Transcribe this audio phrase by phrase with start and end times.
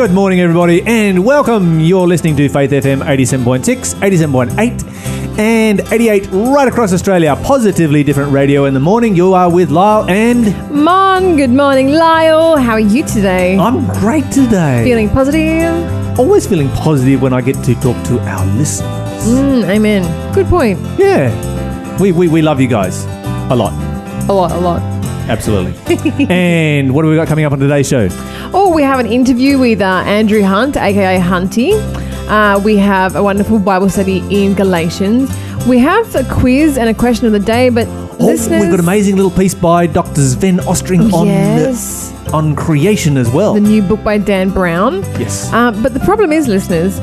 [0.00, 1.78] Good morning, everybody, and welcome.
[1.78, 7.36] You're listening to Faith FM 87.6, 87.8, and 88 right across Australia.
[7.44, 9.14] Positively different radio in the morning.
[9.14, 12.56] You are with Lyle, and Mon, good morning, Lyle.
[12.56, 13.58] How are you today?
[13.58, 14.82] I'm great today.
[14.84, 16.18] Feeling positive?
[16.18, 18.88] Always feeling positive when I get to talk to our listeners.
[19.26, 20.32] Mm, amen.
[20.34, 20.80] Good point.
[20.98, 21.28] Yeah,
[21.98, 23.04] we, we, we love you guys
[23.50, 23.74] a lot.
[24.30, 24.99] A lot, a lot.
[25.30, 26.26] Absolutely.
[26.28, 28.08] and what have we got coming up on today's show?
[28.52, 31.72] Oh, we have an interview with uh, Andrew Hunt, aka Hunty.
[32.28, 35.30] Uh, we have a wonderful Bible study in Galatians.
[35.66, 38.80] We have a quiz and a question of the day, but Oh, listeners, we've got
[38.80, 40.20] an amazing little piece by Dr.
[40.20, 43.54] Sven Ostring on, yes, on creation as well.
[43.54, 45.02] the new book by Dan Brown.
[45.18, 45.50] yes.
[45.52, 46.98] Uh, but the problem is, listeners,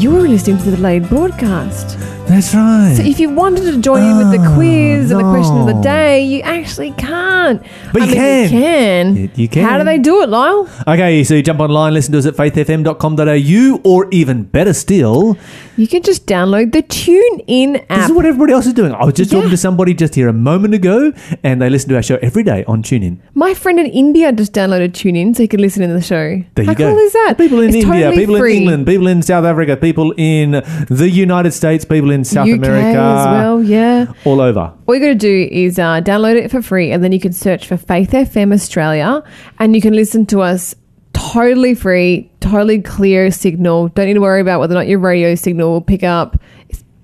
[0.00, 1.98] you are listening to the delayed broadcast.
[2.26, 2.94] That's right.
[2.96, 5.66] So if you wanted to join in with the Oh, quiz and the question of
[5.66, 5.82] the no.
[5.82, 7.60] day, you actually can't.
[7.92, 8.42] But I you mean, can.
[8.44, 9.16] You can.
[9.16, 9.64] You- you can.
[9.64, 10.66] How do they do it, Lyle?
[10.88, 15.36] Okay, so you jump online, listen to us at faithfm.com.au, or even better still,
[15.76, 17.88] You can just download the TuneIn app.
[17.88, 18.10] this app.
[18.10, 18.92] is what everybody else is doing.
[18.94, 19.50] I was just talking Yeah.
[19.50, 21.12] to somebody just here a moment ago,
[21.42, 23.16] and they listen to our show every day on TuneIn.
[23.34, 26.42] My friend in India just downloaded TuneIn so he could listen to the show.
[26.54, 26.90] There How you go.
[26.90, 27.34] cool is that?
[27.36, 28.56] People in It's India, totally people free.
[28.56, 32.56] in England, people in South Africa, people in the United States, people in South UK
[32.56, 34.12] America, as well, yeah.
[34.24, 34.72] all over.
[34.86, 37.32] All you got to do is uh, download it for free, and then you can
[37.32, 39.22] search for Faith FM Australia,
[39.58, 40.74] and you can listen to us
[41.12, 43.88] totally free, totally clear signal.
[43.88, 46.36] Don't need to worry about whether or not your radio signal will pick up.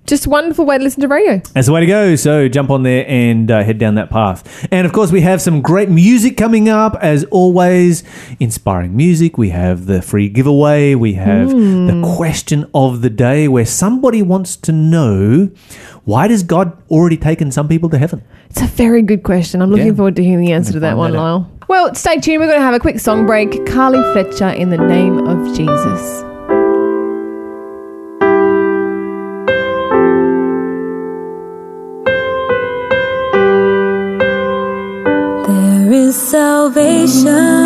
[0.08, 1.36] Just a wonderful way to listen to radio.
[1.52, 2.16] That's the way to go.
[2.16, 4.66] So jump on there and uh, head down that path.
[4.72, 8.02] And of course, we have some great music coming up, as always.
[8.40, 9.36] Inspiring music.
[9.36, 10.94] We have the free giveaway.
[10.94, 15.50] We have the question of the day, where somebody wants to know
[16.04, 18.24] why does God already taken some people to heaven?
[18.48, 19.60] It's a very good question.
[19.60, 19.92] I'm looking Yeah.
[19.94, 21.18] forward to hearing the answer to that one, that.
[21.18, 21.50] Lyle.
[21.68, 22.40] Well, stay tuned.
[22.40, 23.66] We're going to have a quick song break.
[23.66, 26.24] Carly Fletcher in the name of Jesus.
[36.70, 37.57] Salvation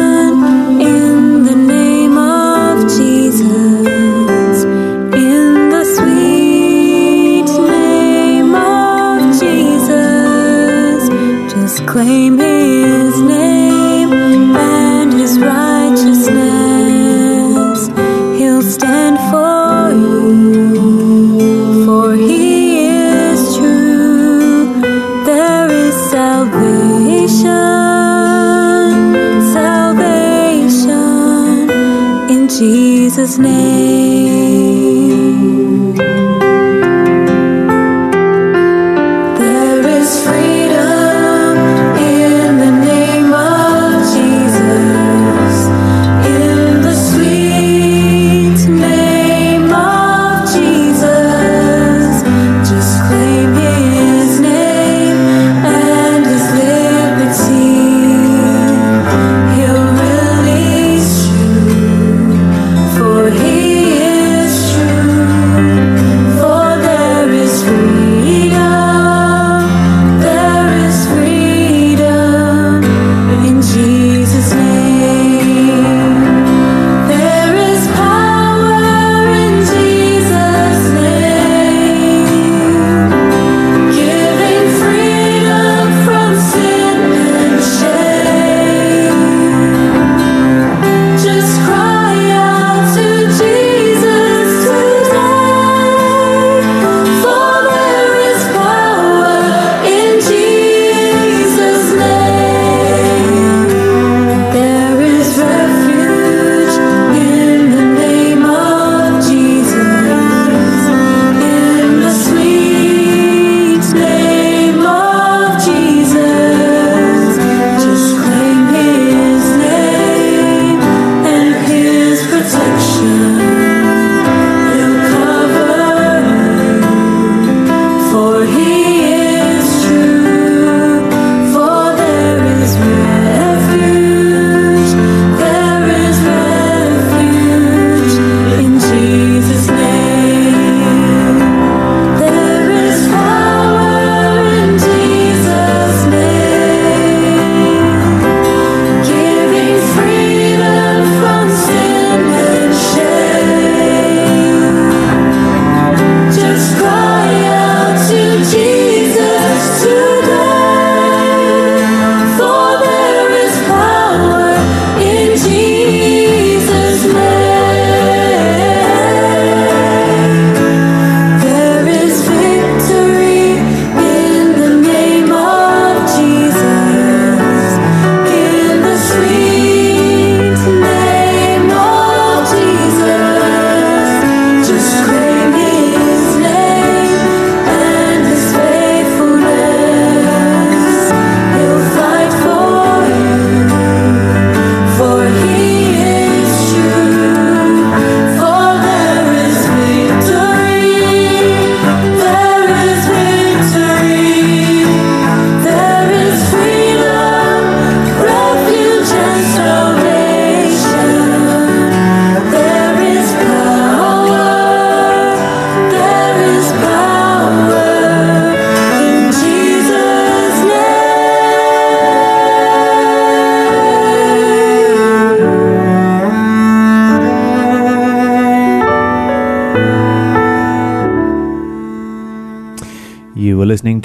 [33.32, 33.71] Jesus' name.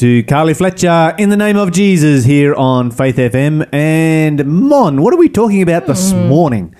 [0.07, 3.67] To Carly Fletcher in the name of Jesus here on Faith FM.
[3.73, 6.27] And Mon, what are we talking about this Hmm.
[6.29, 6.73] morning?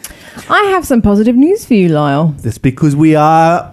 [0.50, 2.34] I have some positive news for you, Lyle.
[2.42, 3.70] That's because we are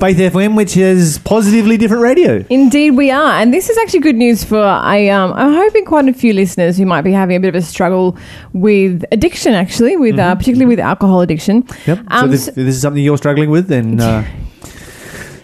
[0.00, 2.44] Faith FM, which is positively different radio.
[2.50, 5.06] Indeed, we are, and this is actually good news for I.
[5.08, 7.62] Um, I'm hoping quite a few listeners who might be having a bit of a
[7.62, 8.16] struggle
[8.54, 11.62] with addiction, actually, with uh, particularly with alcohol addiction.
[11.62, 11.90] Mm-hmm.
[11.90, 11.98] Yep.
[11.98, 14.24] so Um, this, so- if this is something you're struggling with, then uh,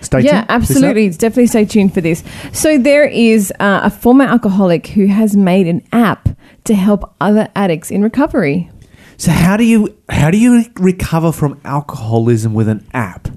[0.02, 0.26] stay tuned.
[0.32, 1.08] yeah, absolutely.
[1.10, 2.22] Definitely stay tuned for this.
[2.52, 6.28] So there is uh, a former alcoholic who has made an app
[6.64, 8.70] to help other addicts in recovery.
[9.18, 13.28] So how do you how do you recover from alcoholism with an app?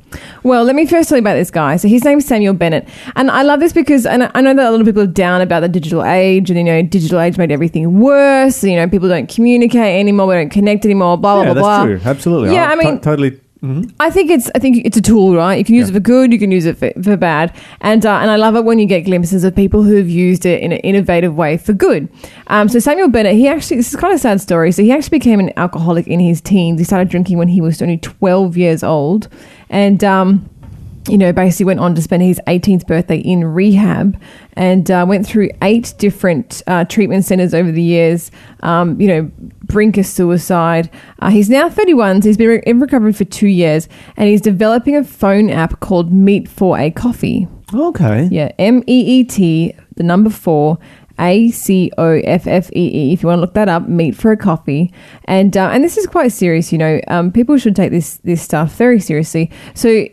[0.41, 1.75] Well, let me first tell you about this guy.
[1.77, 4.71] So his name's Samuel Bennett, and I love this because and I know that a
[4.71, 7.51] lot of people are down about the digital age, and you know, digital age made
[7.51, 8.63] everything worse.
[8.63, 11.17] You know, people don't communicate anymore, we don't connect anymore.
[11.17, 11.85] Blah yeah, blah blah.
[11.85, 12.01] true.
[12.03, 12.55] Absolutely.
[12.55, 13.39] Yeah, I to- mean- totally.
[13.65, 13.91] Mhm.
[13.99, 15.55] I think it's I think it's a tool, right?
[15.57, 15.93] You can use Yeah.
[15.95, 17.51] it for good, you can use it for, for bad,
[17.81, 20.45] and uh, and I love it when you get glimpses of people who have used
[20.45, 22.07] it in an innovative way for good.
[22.47, 24.71] Um, so Samuel Bennett, he actually this is kind of a sad story.
[24.71, 26.79] So he actually became an alcoholic in his teens.
[26.79, 29.27] He started drinking when he was only twelve years old,
[29.69, 30.03] and.
[30.03, 30.49] Um,
[31.07, 34.19] you know, basically went on to spend his 18th birthday in rehab
[34.53, 38.31] and uh, went through eight different uh, treatment centers over the years.
[38.61, 39.31] Um, you know,
[39.63, 40.89] brink of suicide.
[41.19, 43.87] Uh, he's now 31, so he's been re- in recovery for two years,
[44.17, 47.47] and he's developing a phone app called Meet for a Coffee.
[47.73, 48.27] Okay.
[48.31, 50.77] Yeah, M E E T, the number four.
[51.17, 53.13] A C O F F E E.
[53.13, 54.91] If you want to look that up, meet for a coffee,
[55.23, 56.73] and uh, and this is quite serious.
[56.73, 59.49] You know, um, people should take this this stuff very seriously.
[59.75, 60.07] So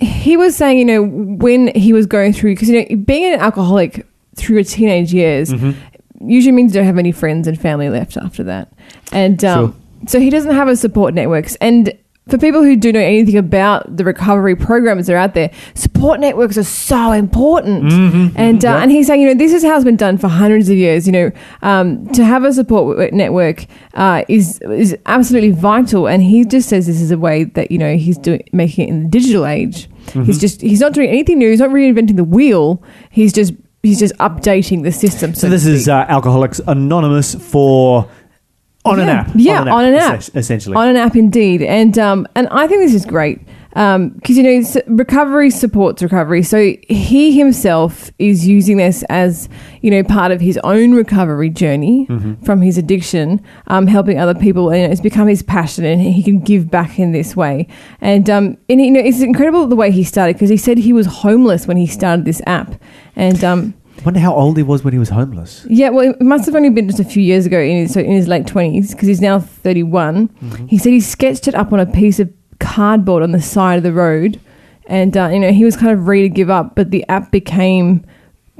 [0.00, 3.40] he was saying, you know, when he was going through, because you know, being an
[3.40, 4.06] alcoholic
[4.36, 5.52] through your teenage years
[6.20, 8.72] usually means you don't have any friends and family left after that,
[9.12, 11.56] and um, so he doesn't have a support networks.
[11.56, 11.96] And
[12.28, 16.20] for people who do know anything about the recovery programs that are out there, support
[16.20, 17.92] networks are so important.
[18.36, 18.82] And uh, Yeah.
[18.82, 21.06] and he's saying, you know, this is how it's been done for hundreds of years.
[21.06, 21.30] You know,
[21.60, 26.08] um, to have a support network uh, is is absolutely vital.
[26.08, 28.90] And he just says this is a way that you know he's doing making it
[28.90, 29.88] in the digital age.
[30.24, 31.50] He's just he's not doing anything new.
[31.50, 32.82] He's not reinventing the wheel.
[33.10, 35.34] He's just he's just updating the system.
[35.34, 38.08] So, So this is uh, Alcoholics Anonymous for
[38.84, 39.30] on an app.
[39.34, 40.18] Yeah, on an app.
[40.18, 40.76] essen- essentially.
[40.76, 44.64] on an app indeed and um and i think this is great because you know
[44.86, 49.48] recovery supports recovery so he himself is using this as
[49.82, 52.06] you know part of his own recovery journey
[52.44, 56.38] from his addiction um, helping other people and it's become his passion and he can
[56.38, 57.66] give back in this way
[58.00, 60.92] and um and you know it's incredible the way he started because he said he
[60.92, 62.80] was homeless when he started this app
[63.16, 63.74] and um
[64.04, 65.66] wonder how old he was when he was homeless.
[65.68, 68.00] yeah, well, it must have only been just a few years ago, in his, so
[68.00, 71.80] in his late twenties, because he's now 31 He said he sketched it up on
[71.80, 74.40] a piece of cardboard on the side of the road,
[74.86, 77.30] and uh, you know he was kind of ready to give up, but the app
[77.30, 78.04] became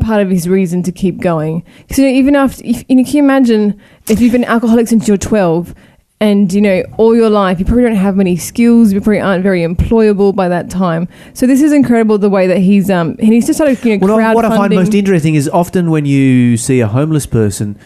[0.01, 1.65] part of his reason to keep going.
[1.79, 4.51] Because you know, even after, if, you know, can you imagine if you've been an
[4.51, 5.75] alcoholic since you're 12?
[6.21, 8.93] And you know, all your life, you probably don't have many skills.
[8.93, 11.09] You probably aren't very employable by that time.
[11.35, 14.07] So this is incredible the way that he's um and he's just started you know
[14.17, 17.77] Well, what I find most interesting is often when you see a homeless person,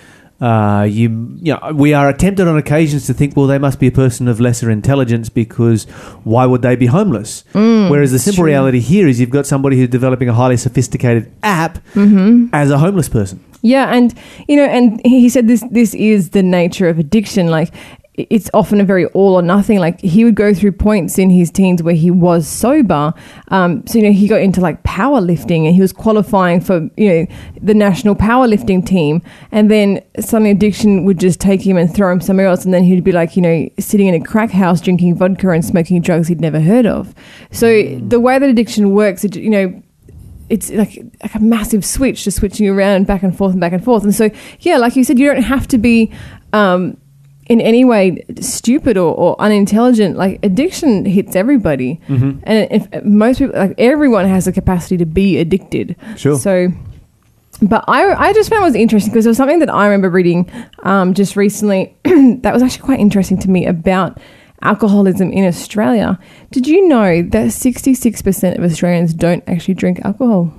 [0.40, 3.88] uh, you, you know, we are tempted on occasions to think, well, they must be
[3.88, 5.84] a person of lesser intelligence because
[6.22, 7.42] why would they be homeless?
[7.54, 8.50] Whereas the simple Mm, true.
[8.52, 12.50] reality here is you've got somebody who's developing a highly sophisticated app Mm-hmm.
[12.54, 13.40] as a homeless person.
[13.62, 14.14] Yeah, and
[14.46, 17.48] you know, and he said this this is the nature of addiction.
[17.48, 17.74] Like
[18.30, 19.78] it's often a very all or nothing.
[19.78, 23.14] Like he would go through points in his teens where he was sober.
[23.48, 27.08] Um, so you know, he got into like powerlifting and he was qualifying for you
[27.08, 27.26] know
[27.62, 29.22] the national powerlifting team.
[29.52, 32.64] And then suddenly addiction would just take him and throw him somewhere else.
[32.64, 35.64] And then he'd be like you know sitting in a crack house drinking vodka and
[35.64, 37.14] smoking drugs he'd never heard of.
[37.52, 39.82] So the way that addiction works, it, you know
[40.50, 43.84] it's like like a massive switch, just switching around back and forth and back and
[43.84, 44.02] forth.
[44.02, 46.10] And so, yeah, like you said, you don't have to be
[46.52, 46.96] um,
[47.48, 50.16] in any way stupid or, or unintelligent.
[50.16, 52.40] Like addiction hits everybody, Mm-hmm.
[52.44, 55.96] and if most people, like everyone, has the capacity to be addicted.
[56.16, 56.36] Sure.
[56.38, 56.68] So.
[57.60, 60.08] But I, I just found it was interesting because there was something that I remember
[60.10, 60.48] reading
[60.84, 64.16] um, just recently that was actually quite interesting to me about
[64.62, 66.20] alcoholism in Australia.
[66.52, 70.52] Did you know that 66% of Australians don't actually drink alcohol?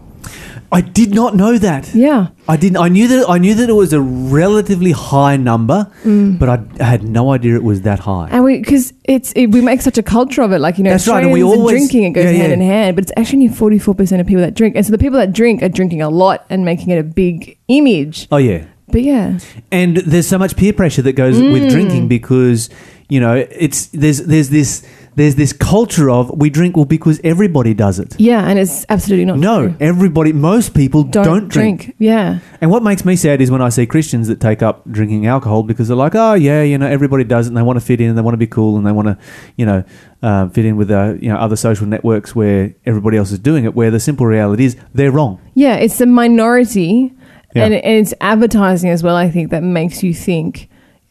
[0.71, 1.93] I did not know that.
[1.95, 2.27] Yeah.
[2.47, 2.77] I didn't.
[2.77, 3.27] I knew that.
[3.27, 6.37] I knew that it was a relatively high number, Mm.
[6.37, 6.47] but
[6.79, 8.29] I had no idea it was that high.
[8.31, 10.91] And we, because it's, it, we make such a culture of it, like, you know,
[10.91, 13.45] That's right, and we always- drinking, it goes yeah, hand in hand, but it's actually
[13.47, 14.75] only 44% of people that drink.
[14.75, 17.57] And so the people that drink are drinking a lot and making it a big
[17.67, 18.27] image.
[18.31, 18.65] Oh yeah.
[18.91, 19.39] But yeah.
[19.71, 21.51] and there's so much peer pressure that goes Mm.
[21.53, 22.69] with drinking because
[23.07, 24.83] you know it's there's there's this
[25.19, 28.15] there's this culture of we drink well because everybody does it.
[28.17, 29.75] Yeah, and it's absolutely not No, true.
[29.79, 31.93] everybody, most people don't, Don't, drink.
[31.99, 32.39] Yeah.
[32.61, 35.63] And what makes me sad is when I see Christians that take up drinking alcohol
[35.63, 37.99] because they're like, oh yeah, you know, everybody does it, and they want to fit
[37.99, 39.17] in, and they want to be cool, and they want to,
[39.57, 39.83] you know,
[40.23, 43.65] uh, fit in with uh, you know other social networks where everybody else is doing
[43.65, 43.75] it.
[43.75, 45.39] Where the simple reality is they're wrong.
[45.53, 47.13] Yeah, it's the minority,
[47.55, 47.65] Yeah.
[47.65, 49.15] and, and it's advertising as well.
[49.15, 50.69] I think that makes you think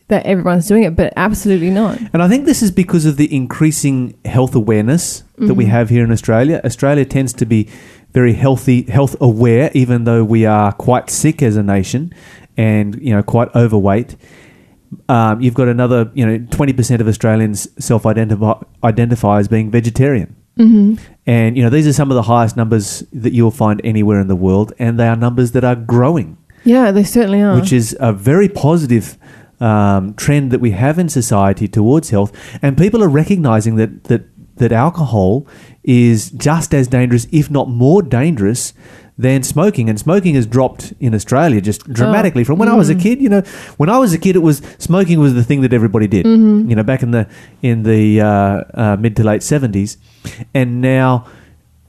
[0.09, 1.99] that everyone's doing it, but absolutely not.
[2.13, 6.03] And I think this is because of the increasing health awareness that we have here
[6.03, 6.61] in Australia.
[6.65, 7.69] Australia tends to be
[8.13, 12.13] very healthy, health aware, even though we are quite sick as a nation
[12.57, 14.17] and you know quite overweight.
[15.09, 20.35] Um, you've got another, you know, twenty percent of Australians self-identify identify as being vegetarian.
[20.59, 20.95] Mm-hmm.
[21.27, 24.29] And you know these are some of the highest numbers that you'll find anywhere in
[24.29, 27.55] the world, and they are numbers that are growing Yeah, they certainly are.
[27.61, 29.19] which is a very positive
[29.61, 32.33] um, trend that we have in society towards health.
[32.63, 34.25] And people are recognizing that, that,
[34.57, 35.47] that alcohol
[35.85, 38.73] is just as dangerous, if not more dangerous,
[39.17, 39.91] than smoking.
[39.91, 43.21] And smoking has dropped in Australia just dramatically from when I was a kid.
[43.21, 43.41] You know,
[43.77, 46.25] when I was a kid, it was smoking was the thing that everybody did.
[46.71, 47.29] You know, back in the
[47.61, 48.27] in the uh,
[48.75, 49.99] uh, mid to late seventies,
[50.55, 51.27] and now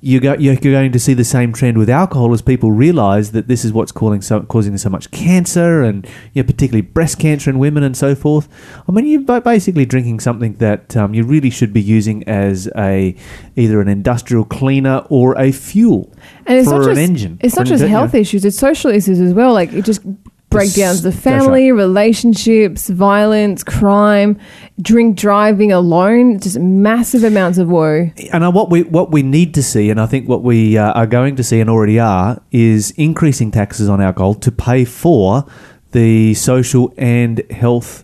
[0.01, 3.47] you go, you're going to see the same trend with alcohol as people realize that
[3.47, 7.49] this is what's causing so, causing so much cancer and you know, particularly breast cancer
[7.49, 8.47] in women and so forth.
[8.87, 13.15] I mean, you're basically drinking something that um, you really should be using as a
[13.55, 16.13] either an industrial cleaner or a fuel
[16.45, 17.37] and it's for not an just engine.
[17.41, 18.21] it's not just health yeah.
[18.21, 19.53] issues; it's social issues as well.
[19.53, 20.01] Like it just
[20.49, 24.39] breakdowns of family, relationships, violence, crime,
[24.81, 26.39] drink driving alone.
[26.39, 28.11] Just massive amounts of woe.
[28.31, 30.91] and uh, what we what we need to see, and I think what we uh,
[30.93, 35.45] are going to see and already are, is increasing taxes on alcohol to pay for
[35.91, 38.03] the social and health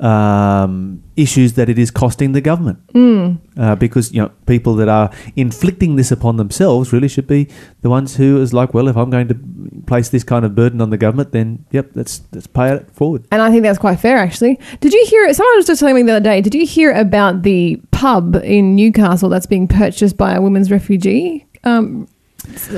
[0.00, 2.78] um, issues that it is costing the government.
[3.56, 7.48] Uh, because you know people that are inflicting this upon themselves really should be
[7.82, 9.38] the ones who is like, well, if I'm going to
[9.86, 13.26] place this kind of burden on the government, then yep, let's let's pay it forward.
[13.30, 14.58] And I think that's quite fair, actually.
[14.80, 15.32] Did you hear?
[15.34, 16.40] Someone was just telling me the other day.
[16.40, 21.46] Did you hear about the pub in Newcastle that's being purchased by a women's refugee
[21.64, 22.08] um,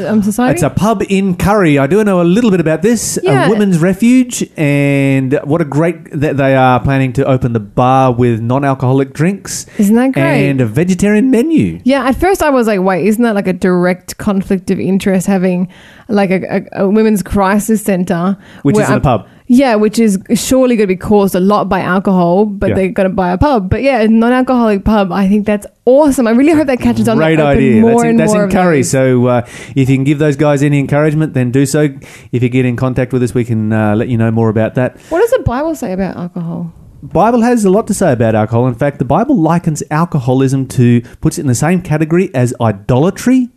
[0.06, 0.54] um, society?
[0.54, 1.78] It's a pub in Curry.
[1.78, 3.18] I do know a little bit about this.
[3.22, 3.46] Yeah.
[3.46, 8.12] A women's refuge, and what a great that they are planning to open the bar
[8.12, 10.50] with non-alcoholic drinks Isn't that great?
[10.50, 11.80] and a vegetarian menu.
[11.84, 15.26] Yeah, at first I was like, wait, isn't that like a direct conflict of interest
[15.26, 15.68] having
[16.08, 18.36] like a, a, a women's crisis center?
[18.62, 19.28] Which is in a pub.
[19.48, 22.74] Yeah, which is surely going to be caused a lot by alcohol, but Yeah.
[22.76, 23.68] they're going to buy a pub.
[23.68, 26.26] But yeah, a non alcoholic pub, I think that's awesome.
[26.26, 27.16] I really hope that catches on.
[27.16, 27.80] Great They open idea.
[27.80, 28.78] More That's in, and that's more in of Curry.
[28.78, 28.90] those.
[28.90, 29.42] So uh,
[29.74, 31.88] if you can give those guys any encouragement, then do so.
[32.30, 34.74] If you get in contact with us, we can uh, let you know more about
[34.76, 34.98] that.
[35.08, 36.72] What does the Bible say about alcohol?
[37.02, 38.68] Bible has a lot to say about alcohol.
[38.68, 43.48] In fact, the Bible likens alcoholism to puts it in the same category as idolatry,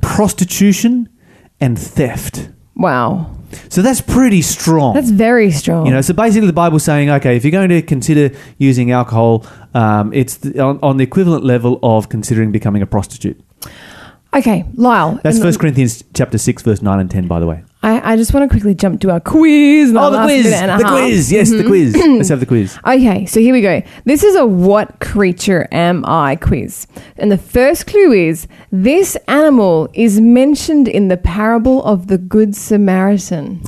[0.00, 1.08] prostitution,
[1.60, 2.50] and theft.
[2.76, 3.30] Wow,
[3.70, 4.94] So that's pretty strong.
[4.94, 5.86] that's very strong.
[5.86, 9.46] you know, so basically the Bible's saying, okay, if you're going to consider using alcohol,
[9.74, 13.40] um, it's the, on, on the equivalent level of considering becoming a prostitute.
[14.34, 15.18] okay, Lyle.
[15.22, 17.26] That's and First Corinthians chapter six, verse nine and ten.
[17.26, 17.62] By the way.
[17.86, 19.94] I, I just want to quickly jump to our quiz.
[19.96, 20.50] Oh, the quiz!
[20.50, 21.30] The quiz!
[21.30, 21.68] Yes, the mm-hmm.
[21.68, 21.94] quiz.
[21.96, 22.76] Let's have the quiz.
[22.84, 23.80] Okay, so here we go.
[24.04, 26.88] This is a what creature am I quiz.
[27.16, 32.56] And the first clue is this animal is mentioned in the parable of the Good
[32.56, 33.58] Samaritan.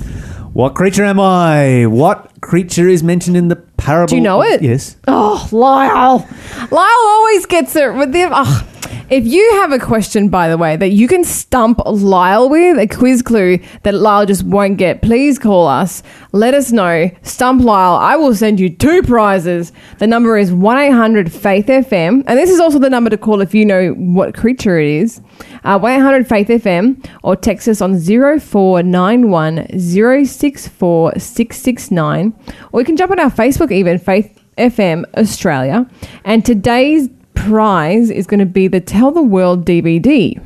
[0.52, 1.86] What creature am I?
[1.86, 4.08] What creature is mentioned in the parable?
[4.08, 4.62] Do you know of- it?
[4.62, 4.96] Yes.
[5.06, 6.28] Oh, Lyle.
[6.70, 8.28] Lyle always gets it with the.
[8.30, 8.68] Oh.
[9.10, 12.86] If you have a question, by the way, that you can stump Lyle with, a
[12.86, 16.02] quiz clue that Lyle just won't get, please call us.
[16.32, 17.10] Let us know.
[17.22, 17.96] Stump Lyle.
[17.96, 19.72] I will send you two prizes.
[19.96, 22.22] The number is 1 800 Faith FM.
[22.26, 25.22] And this is also the number to call if you know what creature it is.
[25.64, 32.27] Uh, 1 800 Faith FM or text us on 0491 064 669.
[32.72, 35.86] Or you can jump on our Facebook, even Faith FM Australia.
[36.24, 40.40] And today's prize is going to be the Tell the World DVD.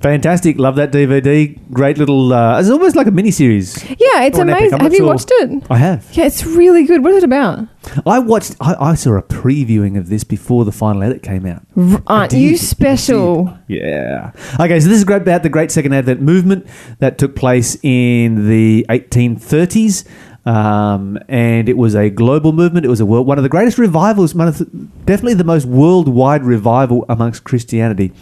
[0.00, 0.58] Fantastic.
[0.58, 1.56] Love that DVD.
[1.72, 2.32] Great little.
[2.32, 3.80] Uh, it's almost like a mini series.
[3.88, 4.80] Yeah, it's Or an epic, amazing.
[4.80, 5.06] Have you sure.
[5.06, 5.62] watched it?
[5.70, 6.04] I have.
[6.12, 7.04] Yeah, it's really good.
[7.04, 7.68] What is it about?
[8.04, 8.56] I watched.
[8.60, 11.62] I, I saw a previewing of this before the final edit came out.
[12.08, 13.56] Aren't you special?
[13.68, 14.32] Yeah.
[14.58, 16.66] Okay, so this is great about the Great Second Advent movement
[16.98, 20.04] that took place in the 1830s.
[20.44, 22.84] Um, and it was a global movement.
[22.84, 24.64] It was a world, one of the greatest revivals, one of the,
[25.04, 28.12] definitely the most worldwide revival amongst Christianity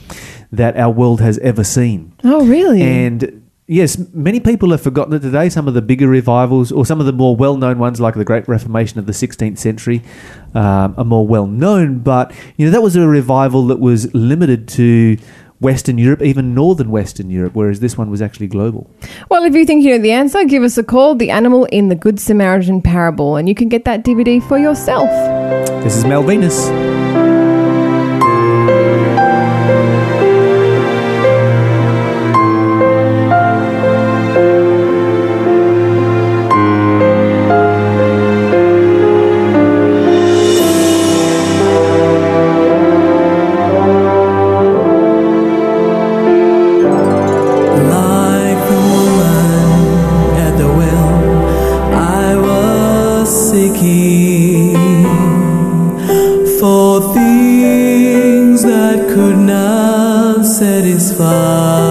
[0.53, 2.13] that our world has ever seen.
[2.23, 2.83] Oh, really?
[2.83, 5.49] And yes, many people have forgotten it today.
[5.49, 8.25] Some of the bigger revivals, or some of the more well known ones, like the
[8.25, 10.03] Great Reformation of the 16th century,
[10.55, 12.01] um, are more well known.
[12.01, 15.17] But, you know, that was a revival that was limited to
[15.61, 18.91] Western Europe, even Northern Western Europe, whereas this one was actually global.
[19.29, 21.15] Well, if you think you know the answer, give us a call.
[21.15, 25.09] The animal in the Good Samaritan parable, and you can get that DVD for yourself.
[25.85, 26.69] This is Malvinus.
[26.69, 27.50] Like
[56.91, 61.90] for things that could not satisfy.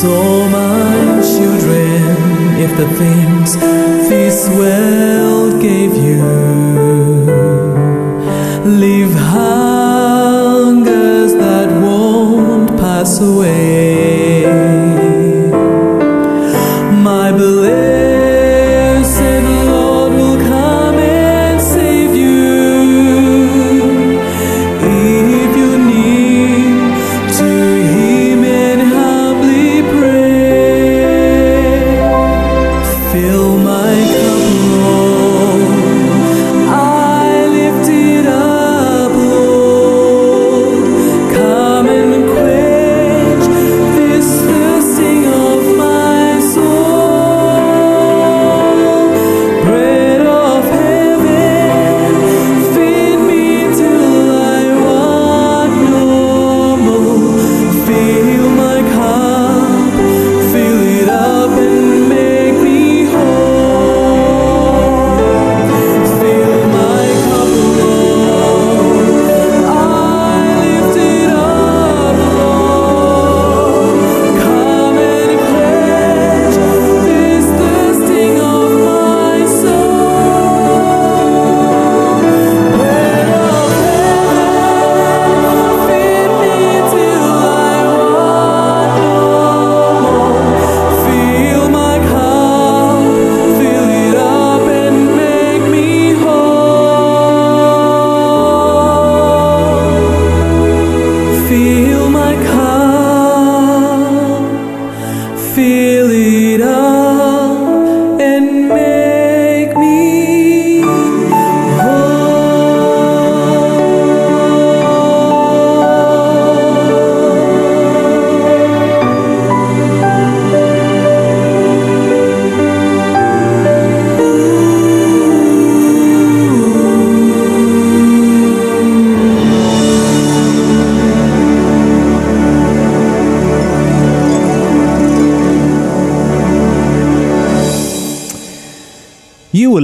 [0.00, 0.12] So,
[0.50, 2.02] my children,
[2.60, 3.56] if the things
[4.10, 6.22] this world gave you.
[8.82, 10.52] Leave hungers
[11.34, 14.05] that won't pass away,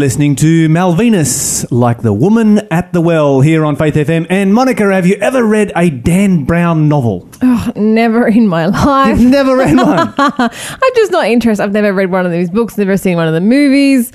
[0.02, 4.26] listening to Malvinus, like the woman at the well, here on Faith FM.
[4.28, 7.28] And Monica, have you ever read a Dan Brown novel?
[7.40, 9.20] Oh, Never in my life.
[9.20, 10.12] You've never read one.
[10.18, 11.62] I'm just not interested.
[11.62, 14.10] I've never read one of these books, never seen one of the movies.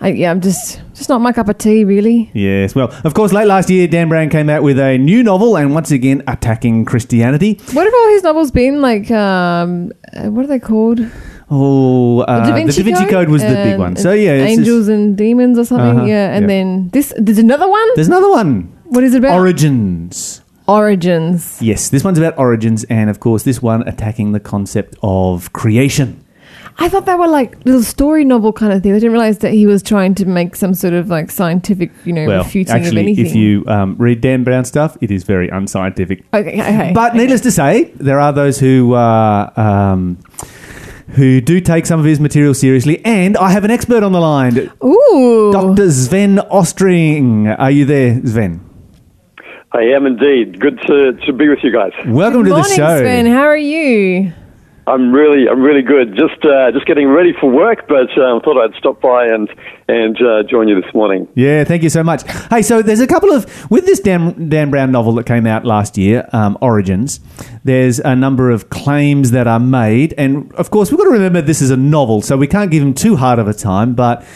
[0.00, 2.30] I, yeah, I'm just just not my cup of tea, really.
[2.34, 2.76] yes.
[2.76, 5.74] Well, of course, late last year, Dan Brown came out with a new novel, and
[5.74, 7.54] once again, attacking Christianity.
[7.72, 9.10] What have all his novels been like?
[9.10, 11.00] Um, uh, what are they called?
[11.54, 13.94] Oh, uh, Da Vinci the Da Vinci Code, was the big one.
[13.96, 15.98] So yeah, Angels and Demons or something.
[15.98, 16.46] Uh-huh, Yeah, and yeah.
[16.48, 17.12] then this.
[17.18, 17.88] There's another one.
[17.94, 18.72] there's another one.
[18.84, 19.38] What is it about?
[19.38, 20.40] Origins.
[20.66, 21.60] Origins.
[21.60, 26.24] Yes, this one's about origins, and of course, this one attacking the concept of creation.
[26.78, 28.92] I thought they were like little story novel kind of thing.
[28.92, 32.14] I didn't realize that he was trying to make some sort of like scientific, you
[32.14, 33.26] know, Well, refuting of actually, anything.
[33.26, 36.24] if you um, read Dan Brown stuff, it is very unscientific.
[36.32, 40.16] okay, okay, But needless to say, there are those who uh, um,
[41.14, 44.20] who do take some of his material seriously, and I have an expert on the
[44.20, 45.90] line, ooh, Dr.
[45.90, 47.54] Sven Ostring.
[47.58, 48.60] Are you there, Sven?
[49.72, 50.60] I am indeed.
[50.60, 51.92] Good to, to be with you guys.
[52.06, 52.98] Welcome Good to the morning, show.
[52.98, 53.26] Sven.
[53.26, 54.32] How are you?
[54.86, 56.16] I'm really, I'm really good.
[56.16, 59.48] Just, uh, just getting ready for work, but um, thought I'd stop by and
[59.88, 61.28] and uh, join you this morning.
[61.34, 62.22] Yeah, thank you so much.
[62.50, 65.64] Hey, so there's a couple of with this Dan, Dan Brown novel that came out
[65.64, 67.20] last year, um, Origins.
[67.62, 71.42] There's a number of claims that are made, and of course we've got to remember
[71.42, 73.94] this is a novel, so we can't give him too hard of a time.
[73.94, 74.26] But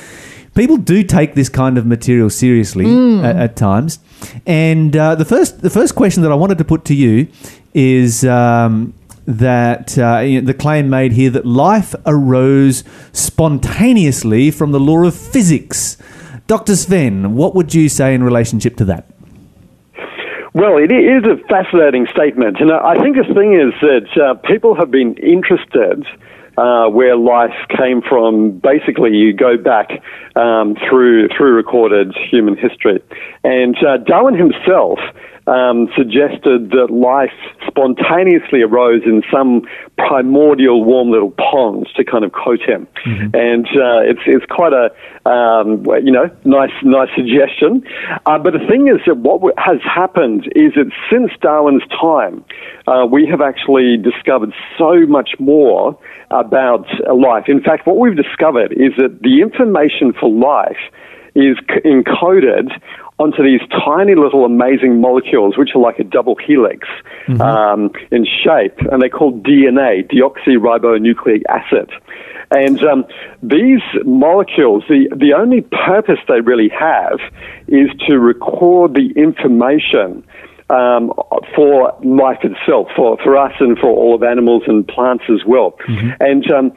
[0.54, 2.86] people do take this kind of material seriously
[3.24, 3.98] at, at times.
[4.46, 7.26] And uh, the first, the first question that I wanted to put to you
[7.74, 8.24] is.
[8.24, 8.94] Um,
[9.26, 15.96] that uh, the claim made here that life arose spontaneously from the law of physics.
[16.46, 16.76] Dr.
[16.76, 19.06] Sven, what would you say in relationship to that?
[20.54, 24.74] Well, it is a fascinating statement, and I think the thing is that uh, people
[24.74, 26.06] have been interested.
[26.58, 29.90] Uh, where life came from, basically, you go back
[30.36, 32.98] um, through through recorded human history,
[33.44, 34.98] and uh, Darwin himself
[35.46, 37.32] um, suggested that life
[37.66, 39.62] spontaneously arose in some
[39.96, 42.86] primordial warm little ponds, to kind of quote him,
[43.34, 44.90] and uh, it's it's quite a
[45.28, 47.82] um, you know nice nice suggestion.
[48.26, 52.44] Uh, but the thing is that what has happened is that since Darwin's time,
[52.86, 55.98] uh, we have actually discovered so much more
[56.30, 57.44] about life.
[57.48, 60.80] In fact, what we've discovered is that the information for life
[61.36, 62.70] is c- encoded
[63.18, 66.86] onto these tiny little amazing molecules, which are like a double helix
[67.40, 71.90] um, in shape, and they're called DNA, deoxyribonucleic acid.
[72.50, 73.04] And um,
[73.42, 77.18] these molecules, the, the only purpose they really have
[77.66, 80.22] is to record the information
[80.68, 81.12] um,
[81.54, 85.76] for life itself, for, for us and for all of animals and plants as well.
[86.20, 86.72] And um,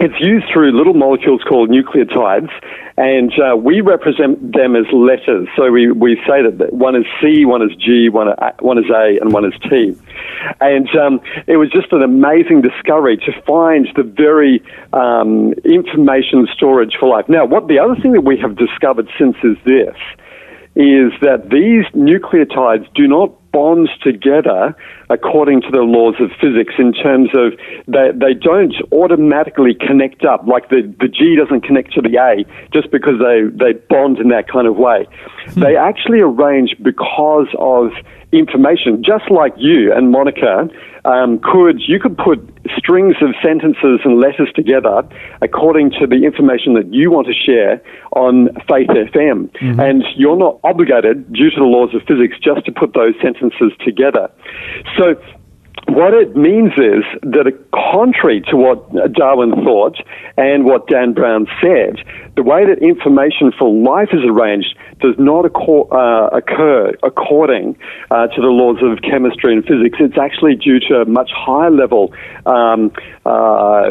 [0.00, 2.50] it's used through little molecules called nucleotides,
[2.96, 5.48] and uh, we represent them as letters.
[5.56, 8.90] So we, we say that one is C, one is G, one, a- one is
[8.90, 9.96] A, and one is T.
[10.60, 16.96] And um, it was just an amazing discovery to find the very um, information storage
[16.98, 17.28] for life.
[17.28, 19.96] Now, what the other thing that we have discovered since is this
[20.76, 24.76] is that these nucleotides do not bond together
[25.10, 27.52] according to the laws of physics in terms of
[27.86, 32.44] they, they don't automatically connect up like the, the G doesn't connect to the A
[32.72, 35.06] just because they, they bond in that kind of way.
[35.50, 35.60] Hmm.
[35.60, 37.92] They actually arrange because of
[38.38, 40.68] information, just like you and Monica
[41.04, 42.38] um, could you could put
[42.76, 45.02] strings of sentences and letters together
[45.42, 49.80] according to the information that you want to share on Faith FM, mm-hmm.
[49.80, 53.72] and you're not obligated due to the laws of physics just to put those sentences
[53.84, 54.30] together.
[54.98, 55.20] So.
[55.88, 59.98] What it means is that, uh, contrary to what uh, Darwin thought
[60.38, 62.02] and what Dan Brown said,
[62.36, 67.76] the way that information for life is arranged does not acco- uh, occur according
[68.10, 69.98] uh, to the laws of chemistry and physics.
[70.00, 72.14] It's actually due to a much higher level
[72.46, 72.90] um,
[73.26, 73.90] uh,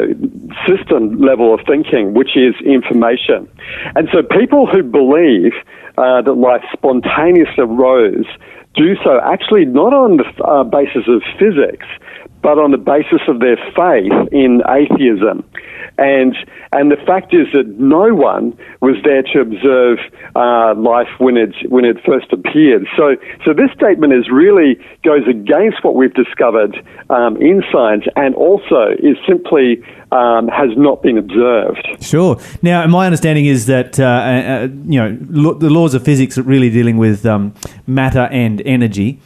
[0.66, 3.48] system level of thinking, which is information.
[3.94, 5.52] And so people who believe
[5.96, 8.26] uh, that life spontaneously arose
[8.74, 11.86] do so actually not on the uh, basis of physics,
[12.42, 15.44] but on the basis of their faith in atheism.
[15.96, 16.36] And,
[16.72, 19.98] and the fact is that no one was there to observe
[20.34, 22.86] uh, life when it, when it first appeared.
[22.96, 26.74] So, so this statement is really goes against what we've discovered
[27.10, 31.86] um, in science and also is simply um, has not been observed.
[32.00, 32.38] Sure.
[32.62, 36.42] Now, my understanding is that uh, uh, you know lo- the laws of physics are
[36.42, 37.54] really dealing with um,
[37.86, 39.20] matter and energy.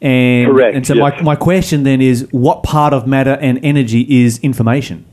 [0.00, 1.14] And, Correct, and so yes.
[1.16, 5.04] my, my question then is what part of matter and energy is information?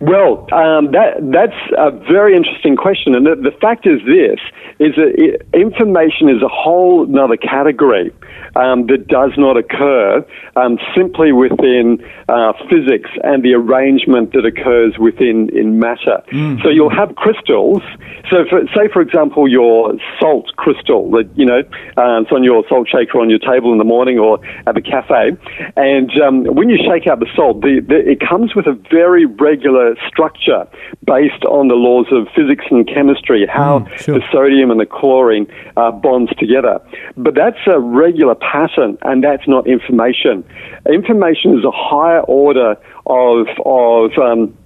[0.00, 4.38] Well, um, that that's a very interesting question, and the, the fact is this:
[4.78, 8.14] is that i information is a whole another category
[8.54, 14.98] um, that does not occur um, simply within uh, physics and the arrangement that occurs
[14.98, 16.22] within in matter.
[16.62, 17.82] So you'll have crystals.
[18.30, 21.60] So, for, say for example, your salt crystal that you know
[21.96, 24.82] uh, it's on your salt shaker on your table in the morning or at the
[24.82, 25.36] cafe,
[25.76, 29.26] and um, when you shake out the salt, the, the, it comes with a very
[29.26, 30.66] regular structure
[31.04, 34.14] based on the laws of physics and chemistry, how Mm, sure.
[34.18, 35.46] the sodium and the chlorine
[35.76, 36.80] uh, bonds together.
[37.16, 40.44] But that's a regular pattern, and that's not information.
[40.88, 44.56] Information is a higher order of of um,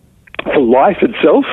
[0.59, 1.44] life itself,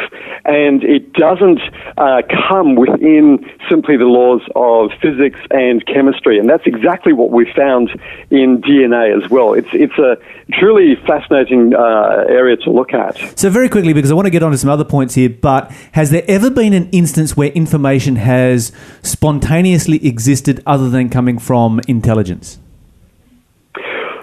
[0.46, 1.60] and it doesn't
[1.98, 7.52] uh, come within simply the laws of physics and chemistry, and that's exactly what we
[7.56, 7.90] found
[8.30, 9.54] in DNA as well.
[9.54, 10.18] It's it's a
[10.54, 13.18] truly fascinating uh, area to look at.
[13.38, 15.72] So very quickly, because I want to get on to some other points here, but
[15.94, 18.72] has there ever been an instance where information has
[19.04, 22.60] spontaneously existed other than coming from intelligence?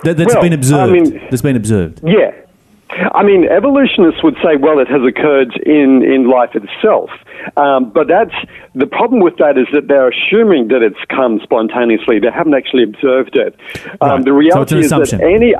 [0.02, 0.90] That, that's Well, been observed.
[0.90, 2.00] I mean- that's been observed.
[2.04, 2.32] Yeah.
[2.90, 7.10] I mean, evolutionists would say, well, it has occurred in, in life itself.
[7.56, 8.34] Um, but that's
[8.74, 12.20] the problem with that is that they're assuming that it's come spontaneously.
[12.20, 13.58] They haven't actually observed it.
[14.00, 14.24] Um, Right.
[14.24, 15.54] the So reality an is that any.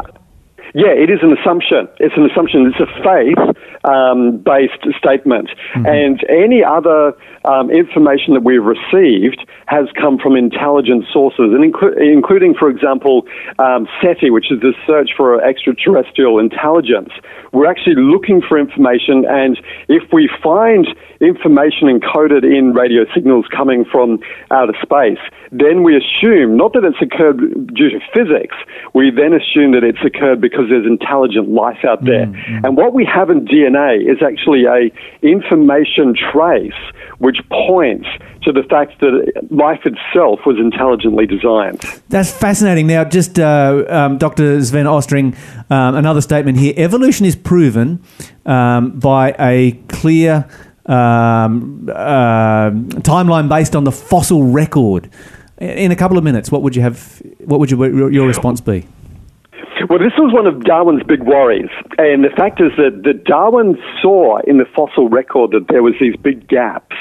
[0.75, 1.89] Yeah, it is an assumption.
[2.01, 2.67] It's an assumption.
[2.67, 3.39] It's a faith
[3.87, 5.49] um, based statement.
[5.75, 5.87] Mm-hmm.
[5.87, 11.97] And any other um, information that we've received has come from intelligent sources, and inclu-
[11.97, 13.23] including, for example,
[13.59, 17.11] um, SETI, which is the search for extraterrestrial intelligence.
[17.53, 20.87] We're actually looking for information, and if we find
[21.21, 24.19] information encoded in radio signals coming from
[24.51, 25.23] outer space,
[25.53, 27.39] then we assume not that it's occurred
[27.75, 28.57] due to physics,
[28.93, 32.27] we then assume that it's occurred because there's intelligent life out there.
[32.65, 34.91] And what we have in DNA is actually a
[35.23, 36.73] information trace
[37.19, 38.07] which points
[38.43, 41.81] to the fact that life itself was intelligently designed.
[42.09, 42.87] That's fascinating.
[42.87, 44.63] Now, just uh, um, Dr.
[44.63, 45.37] Sven Ostring,
[45.71, 46.75] um, another statement here.
[46.77, 48.03] Evolution is proven
[48.45, 50.49] um, by a clear
[50.87, 55.11] um, uh, timeline based on the fossil record.
[55.59, 57.23] In a couple of minutes, what would you have?
[57.39, 58.87] What would your your response be?
[59.89, 63.77] Well, this was one of Darwin's big worries, and the fact is that, that Darwin
[64.03, 66.97] saw in the fossil record that there was these big gaps,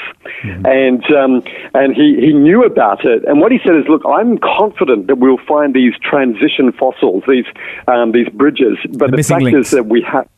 [0.64, 1.42] and um,
[1.74, 3.24] and he, he knew about it.
[3.26, 7.46] And what he said is, look, I'm confident that we'll find these transition fossils, these
[7.88, 9.68] um, these bridges, but The the, fact links.
[9.68, 10.28] is that we have.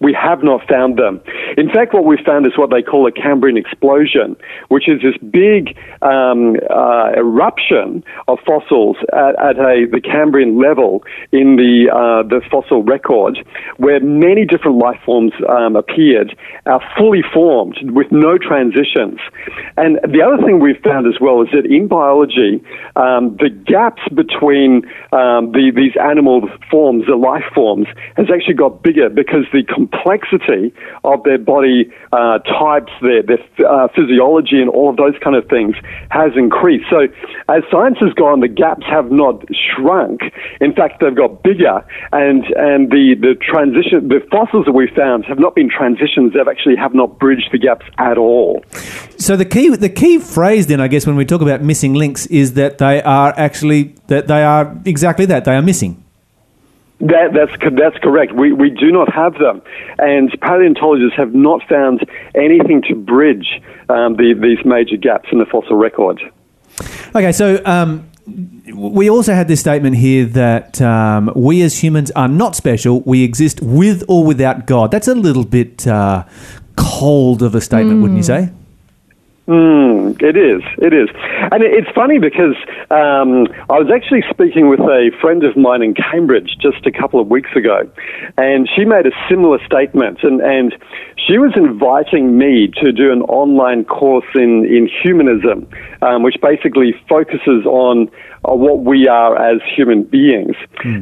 [0.00, 1.20] We have not found them.
[1.56, 4.36] In fact, what we've found is what they call a Cambrian explosion,
[4.68, 11.02] which is this big um, uh, eruption of fossils at, at a, the Cambrian level
[11.32, 13.38] in the, uh, the fossil record,
[13.78, 19.18] where many different life forms um, appeared, uh, fully formed with no transitions.
[19.78, 22.62] And the other thing we've found as well is that in biology,
[22.96, 28.82] um, the gaps between um, the, these animal forms, the life forms, has actually got
[28.82, 34.90] bigger because the complexity of their body uh, types, their, their uh, physiology, and all
[34.90, 35.74] of those kind of things
[36.10, 36.86] has increased.
[36.90, 37.08] So,
[37.48, 40.20] as science has gone, the gaps have not shrunk.
[40.60, 45.24] In fact, they've got bigger, and and the the transition, the fossils that we found
[45.26, 48.64] have not been transitions; they've actually have not bridged the gaps at all.
[49.18, 52.26] So the key the key phrase then, I guess, when we talk about missing links,
[52.26, 56.05] is that they are actually that they are exactly that they are missing.
[56.98, 58.32] That, that's that's correct.
[58.32, 59.60] We we do not have them,
[59.98, 65.44] and paleontologists have not found anything to bridge um, the, these major gaps in the
[65.44, 66.22] fossil record.
[67.14, 68.10] Okay, so um,
[68.74, 73.02] we also had this statement here that um, we as humans are not special.
[73.02, 74.90] We exist with or without God.
[74.90, 76.24] That's a little bit uh,
[76.76, 78.50] cold of a statement, wouldn't you say?
[79.48, 80.62] Mm, it is.
[80.78, 81.08] It is.
[81.52, 82.56] And it's funny because
[82.90, 87.20] um, I was actually speaking with a friend of mine in Cambridge just a couple
[87.20, 87.88] of weeks ago,
[88.36, 90.24] and she made a similar statement.
[90.24, 90.74] And, and
[91.28, 95.68] she was inviting me to do an online course in, in humanism,
[96.02, 98.08] um, which basically focuses on
[98.44, 100.56] uh, what we are as human beings.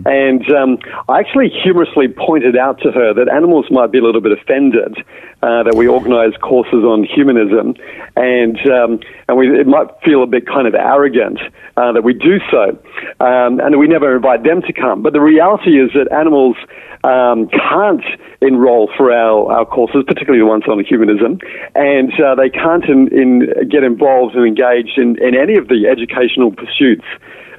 [0.05, 0.79] And um,
[1.09, 4.99] I actually humorously pointed out to her that animals might be a little bit offended
[5.43, 7.75] uh, that we organize courses on humanism,
[8.17, 8.34] and
[8.71, 11.39] um, and we it might feel a bit kind of arrogant
[11.77, 12.77] uh, that we do so,
[13.21, 15.03] um, and that we never invite them to come.
[15.03, 16.57] But the reality is that animals
[17.05, 18.05] um, can't
[18.41, 21.39] enroll for our, our courses, particularly the ones on humanism,
[21.75, 25.87] and uh, they can't in, in get involved and engaged in, in any of the
[25.87, 27.05] educational pursuits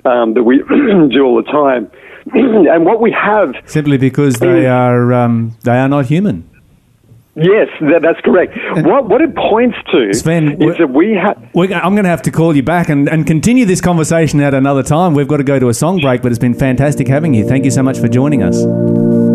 [0.06, 0.58] um, that we
[1.12, 1.90] do all the time.
[2.34, 6.50] and what we have Simply because they are um, they are not human.
[7.36, 8.54] Yes, that, that's correct.
[8.56, 11.38] Uh, what what it points to Sven, is that we have.
[11.54, 14.84] I'm going to have to call you back and, and continue this conversation at another
[14.84, 15.14] time.
[15.14, 17.46] We've got to go to a song break, but it's been fantastic having you.
[17.46, 19.35] Thank you so much for joining us.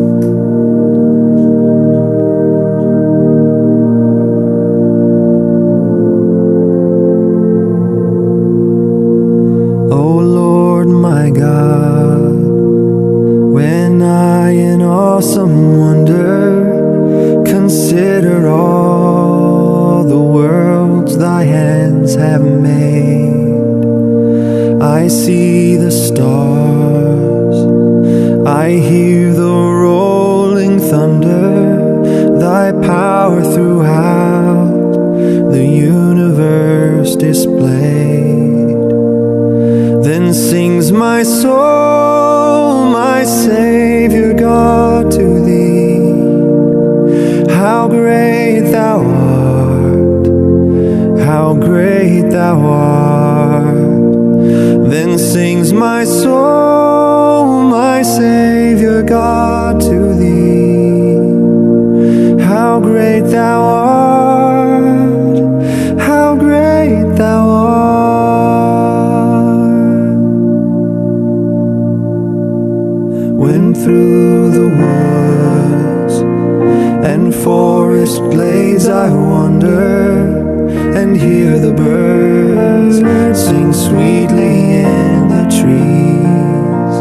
[81.11, 82.99] And hear the birds
[83.37, 86.94] sing sweetly in the trees.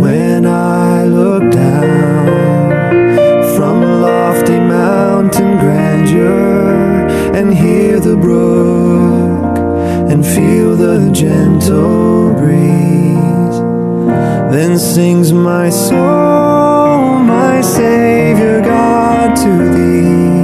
[0.00, 2.26] When I look down
[3.54, 9.58] from lofty mountain grandeur and hear the brook
[10.10, 13.58] and feel the gentle breeze.
[14.50, 20.43] Then sings my soul, my Savior God, to thee.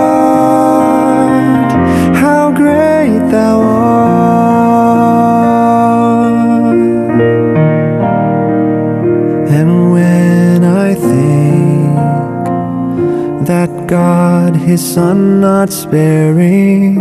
[13.91, 16.95] God, his son not sparing,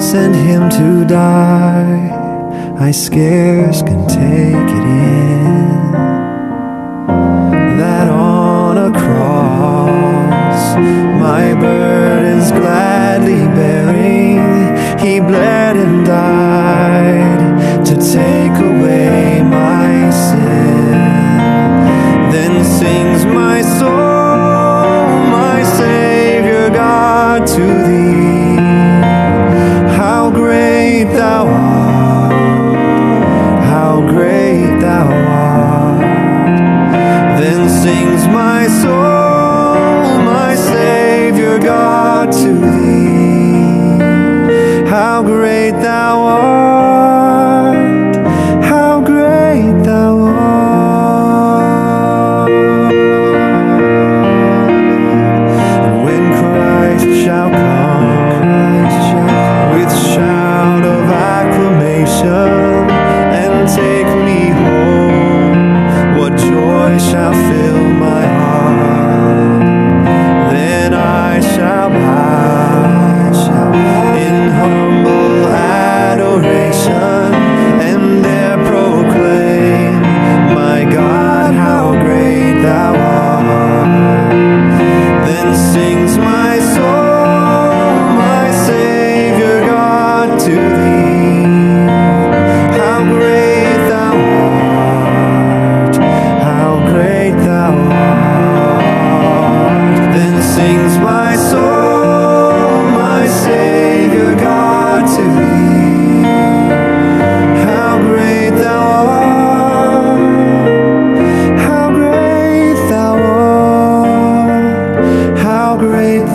[0.00, 5.92] sent him to die, I scarce can take it in.
[7.76, 10.76] That on a cross
[11.20, 14.40] my burdens gladly bearing
[14.98, 15.20] he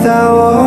[0.00, 0.61] thou art.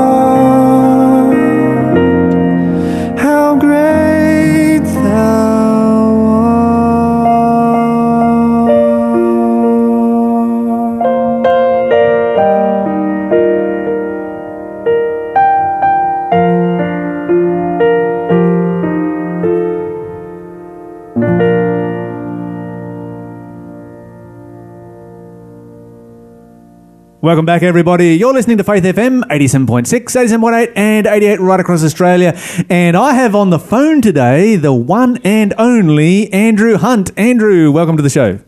[27.46, 28.16] Welcome back, everybody.
[28.16, 32.36] You're listening to Faith FM 87.6, 87.8, and 88 right across Australia.
[32.72, 37.12] And I have on the phone today the one and only Andrew Hunt.
[37.16, 38.40] Andrew, welcome to the show.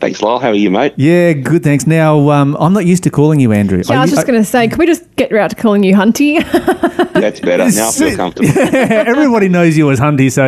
[0.00, 0.38] Thanks, Lyle.
[0.38, 0.94] How are you, mate?
[0.96, 1.86] Yeah, good, thanks.
[1.86, 3.82] Now, um, I'm not used to calling you Andrew.
[3.84, 5.56] Yeah, I Are was you- just going to say, can we just get out to
[5.56, 6.42] calling you Hunty?
[7.12, 7.68] That's better.
[7.70, 8.48] Now I feel comfortable.
[8.58, 10.44] Everybody knows you as Hunty, so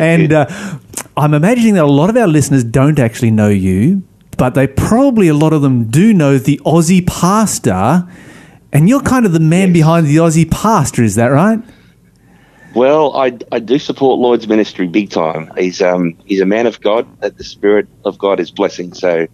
[0.00, 0.46] and uh,
[1.18, 4.04] I'm imagining that a lot of our listeners don't actually know you,
[4.40, 8.08] but they probably a lot of them do know the Aussie pastor,
[8.72, 9.74] and you're kind of the man Yes.
[9.74, 11.02] behind the Aussie pastor.
[11.02, 11.60] Is that right?
[12.74, 15.52] Well, I, I do support Lloyd's ministry big time.
[15.58, 18.94] He's um he's a man of God that the Spirit of God is blessing.
[18.94, 19.26] So,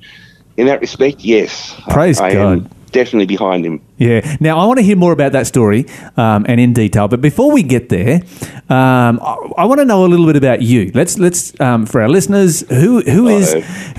[0.57, 2.59] in that respect, yes, Praise I, I God.
[2.59, 3.77] am definitely behind him.
[3.99, 4.21] Yeah.
[4.41, 5.85] Now I want to hear more about that story
[6.17, 7.07] um, and in detail.
[7.09, 8.15] But before we get there,
[8.77, 10.91] um, I, I want to know a little bit about you.
[10.95, 13.53] Let's let's um, for our listeners who who is,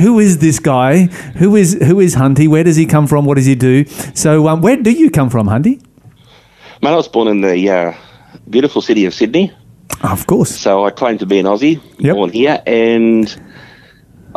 [0.03, 1.05] who is this guy?
[1.41, 2.47] Who is who is Hunty?
[2.47, 3.25] Where does he come from?
[3.25, 3.85] What does he do?
[4.15, 5.79] So um, where do you come from, Hunty?
[6.81, 7.93] Man, I was born in the uh,
[8.49, 9.51] beautiful city of Sydney,
[10.03, 10.51] Of course.
[10.55, 12.15] so I claim to be an Aussie, Yep.
[12.15, 13.25] born here, and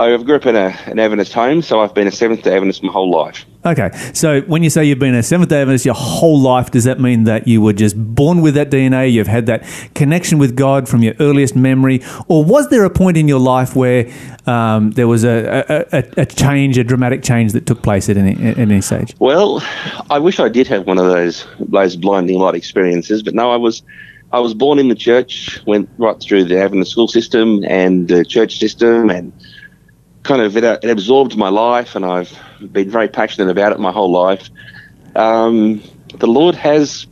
[0.00, 2.82] I grew up in a, an Adventist home, so I've been a Seventh Day Adventist
[2.82, 3.44] my whole life.
[3.66, 3.90] Okay.
[4.14, 6.98] So when you say you've been a Seventh Day Adventist your whole life, does that
[6.98, 9.12] mean that you were just born with that DNA?
[9.12, 9.62] You've had that
[9.94, 13.76] connection with God from your earliest memory, or was there a point in your life
[13.76, 14.10] where
[14.46, 18.32] um, there was a, a, a, change, a dramatic change that took place at any
[18.48, 19.14] at any stage?
[19.18, 19.62] Well,
[20.08, 23.56] I wish I did have one of those those blinding light experiences, but no, I
[23.56, 23.82] was
[24.32, 28.24] I was born in the church, went right through the Adventist school system and the
[28.24, 29.32] church system, and
[30.22, 32.36] kind of it, it absorbed my life, and I've
[32.72, 34.48] been very passionate about it my whole life.
[35.16, 35.82] Um,
[36.18, 37.06] the Lord has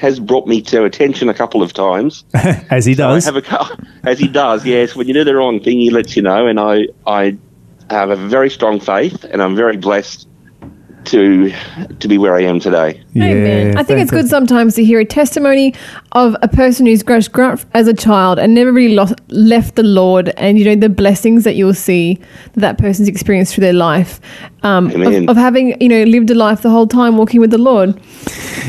[0.00, 2.24] has brought me to attention a couple of times.
[2.34, 3.24] As he So I does.
[3.24, 4.96] have a as he does, yes.
[4.96, 6.46] When you do the wrong thing, he lets you know.
[6.48, 7.36] And I, I
[7.88, 10.26] have a very strong faith, and I'm very blessed
[11.06, 11.52] to
[11.98, 13.02] to be where I am today.
[13.16, 13.76] Amen.
[13.76, 15.74] I think it's good sometimes to hear a testimony
[16.12, 19.76] of a person who's grown grown up as a child and never really lost, left
[19.76, 22.18] the Lord, and you know the blessings that you'll see
[22.54, 24.20] that that person's experienced through their life,
[24.62, 27.58] um, of, of having you know lived a life the whole time walking with the
[27.58, 28.00] Lord.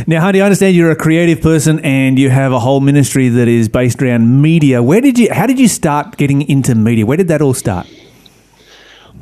[0.06, 3.48] Now, Hunty, I understand you're a creative person and you have a whole ministry that
[3.48, 4.82] is based around media.
[4.84, 5.34] Where did you?
[5.34, 7.06] How did you start getting into media?
[7.06, 7.88] Where did that all start?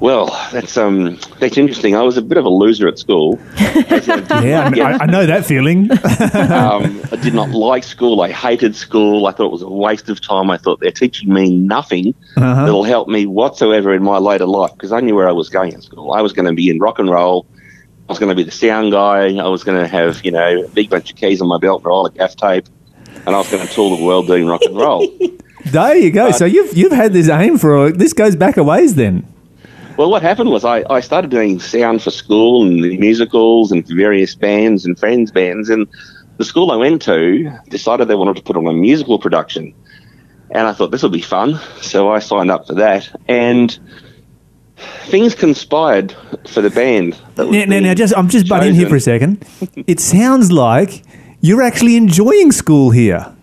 [0.02, 1.96] Well, that's um that's interesting.
[1.96, 3.40] I was a bit of a loser at school.
[4.46, 5.90] Yeah, I, I- I know that feeling.
[6.52, 8.22] um, I did not like school.
[8.22, 9.26] I hated school.
[9.28, 10.50] I thought it was a waste of time.
[10.52, 12.66] I thought they're teaching me nothing Uh-huh.
[12.66, 15.74] that'll help me whatsoever in my later life because I knew where I was going
[15.74, 16.12] at school.
[16.12, 17.46] I was going to be in rock and roll.
[18.08, 19.36] I was going to be the sound guy.
[19.38, 21.80] I was going to have, you know, a big bunch of keys on my belt
[21.82, 22.66] and a roll of gaff tape.
[23.26, 25.08] And I was going to tour the world doing rock and roll.
[25.66, 26.28] There you go.
[26.28, 29.26] Uh, so you've you've had this aim for this goes back a ways then.
[29.98, 34.36] Well, what happened was I, I started doing sound for school and musicals and various
[34.36, 35.70] bands and friends' bands.
[35.70, 35.88] And
[36.38, 39.74] the school I went to decided they wanted to put on a musical production.
[40.52, 41.60] And I thought this would be fun.
[41.82, 43.10] So I signed up for that.
[43.30, 43.78] And
[45.06, 46.14] things conspired
[46.48, 47.18] for the band.
[47.36, 49.46] that Now, now, now just I'm just butting in here for a second.
[49.88, 51.04] It sounds like
[51.40, 53.35] you're actually enjoying school here.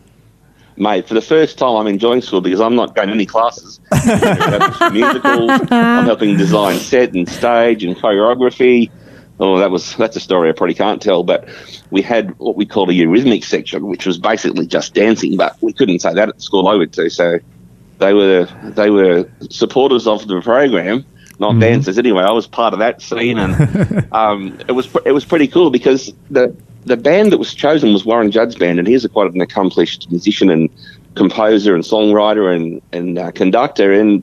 [0.77, 3.81] Mate, for the first time, I'm enjoying school because I'm not going to any classes.
[3.93, 5.51] I'm musicals.
[5.71, 8.91] I'm helping design set and stage and choreography.
[9.39, 11.25] Oh, that was that's a story I probably can't tell.
[11.25, 11.49] But
[11.91, 15.37] we had what we called a eurythmic section, which was basically just dancing.
[15.37, 17.39] But we couldn't say that at the school I went to, so
[17.99, 21.05] they were they were supporters of the program,
[21.39, 21.99] not dancers.
[21.99, 25.71] Anyway, I was part of that scene, and um, it was it was pretty cool
[25.71, 26.55] because the
[26.85, 30.11] the band that was chosen was Warren Judd's band, and he's a quite an accomplished
[30.11, 30.69] musician and
[31.15, 33.93] composer and songwriter and and uh, conductor.
[33.93, 34.23] And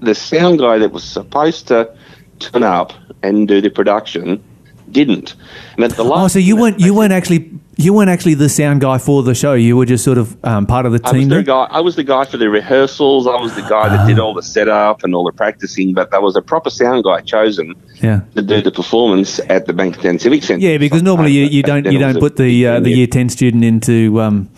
[0.00, 1.92] the sound guy that was supposed to
[2.38, 2.92] turn up
[3.22, 4.42] and do the production
[4.90, 5.34] didn't.
[5.74, 7.50] And at the last, Oh, so you weren't you weren't actually
[7.80, 9.54] you weren't actually the sound guy for the show.
[9.54, 11.28] You were just sort of um, part of the I was team.
[11.28, 11.68] the guy.
[11.70, 13.28] I was the guy for the rehearsals.
[13.28, 15.94] I was the guy that did all the setup and all the practicing.
[15.94, 18.22] But there was a proper sound guy chosen Yeah.
[18.34, 20.66] to do the performance at the Bankstown Civic Centre.
[20.66, 23.62] Yeah, because normally you, you don't you don't put the uh, the year ten student
[23.62, 24.50] into um,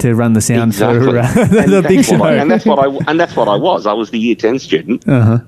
[0.00, 1.06] to run the sound Exactly.
[1.06, 1.32] for uh,
[1.66, 2.20] the big show.
[2.24, 3.86] I- and that's what I and that's what I was.
[3.86, 5.38] I was the year ten student uh-huh.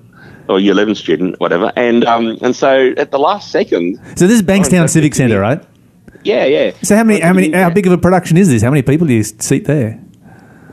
[0.48, 1.72] or year eleven student, whatever.
[1.74, 5.22] And um and so at the last second, So this is Bankstown Civic it to
[5.24, 5.28] me.
[5.30, 5.60] Centre, right?
[6.26, 6.72] Yeah, yeah.
[6.82, 8.62] So how many how many how big of a production is this?
[8.62, 10.02] How many people do you seat there?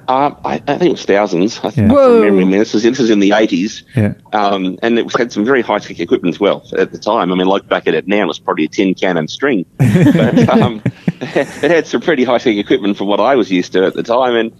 [0.05, 1.59] Um, I, I think it was thousands.
[1.59, 1.87] I think Yeah.
[1.87, 2.21] from Whoa.
[2.23, 2.41] memory.
[2.41, 3.83] I mean, this was this was in the eighties.
[3.95, 4.15] Yeah.
[4.33, 7.31] Um, and it was, had some very high tech equipment as well at the time.
[7.31, 9.65] I mean, look back at it now, it's probably a tin can and string.
[9.77, 10.81] but um,
[11.21, 14.03] it had some pretty high tech equipment from what I was used to at the
[14.03, 14.35] time.
[14.35, 14.51] And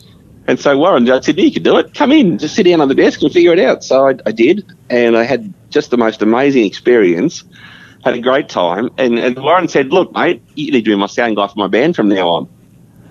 [0.48, 1.94] and so Warren Judd said, "You can do it.
[1.94, 4.32] Come in, just sit down on the desk and figure it out." So I, I
[4.32, 7.44] did, and I had just the most amazing experience.
[8.04, 8.90] Had a great time.
[8.98, 11.68] And, and Warren said, "Look, mate, you need to be my sound guy for my
[11.68, 12.50] band from now on."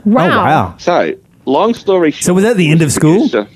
[0.05, 0.24] Wow.
[0.24, 0.74] Oh, wow.
[0.78, 1.14] So,
[1.47, 2.24] long story short.
[2.24, 3.28] So was that the end of school?
[3.28, 3.49] producer-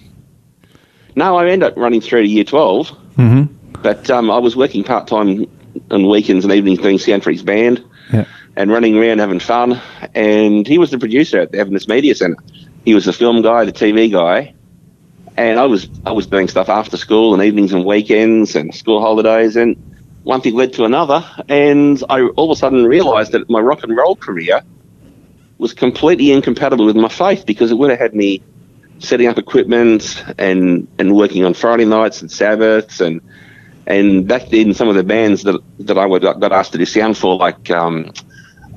[1.15, 2.89] No, I ended up running through to year 12.
[3.17, 3.81] Mm-hmm.
[3.83, 5.47] But um, I was working part time
[5.91, 8.25] on weekends and evenings doing sound for his band Yeah.
[8.57, 9.81] and running around having fun.
[10.15, 12.37] And he was the producer at the Adventist Media Centre.
[12.85, 14.55] He was the film guy, the TV guy.
[15.37, 19.01] And I was I was doing stuff after school and evenings and weekends and school
[19.03, 19.57] holidays.
[19.57, 19.77] And
[20.27, 21.25] one thing led to another.
[21.49, 24.63] And I all of a sudden realised that my rock and roll career
[25.59, 28.43] was completely incompatible with my faith because it would have had me
[28.99, 33.21] setting up equipment and and working on Friday nights and Sabbaths and
[33.87, 36.87] and back then some of the bands that that I would got asked to do
[36.87, 38.13] sound for like um,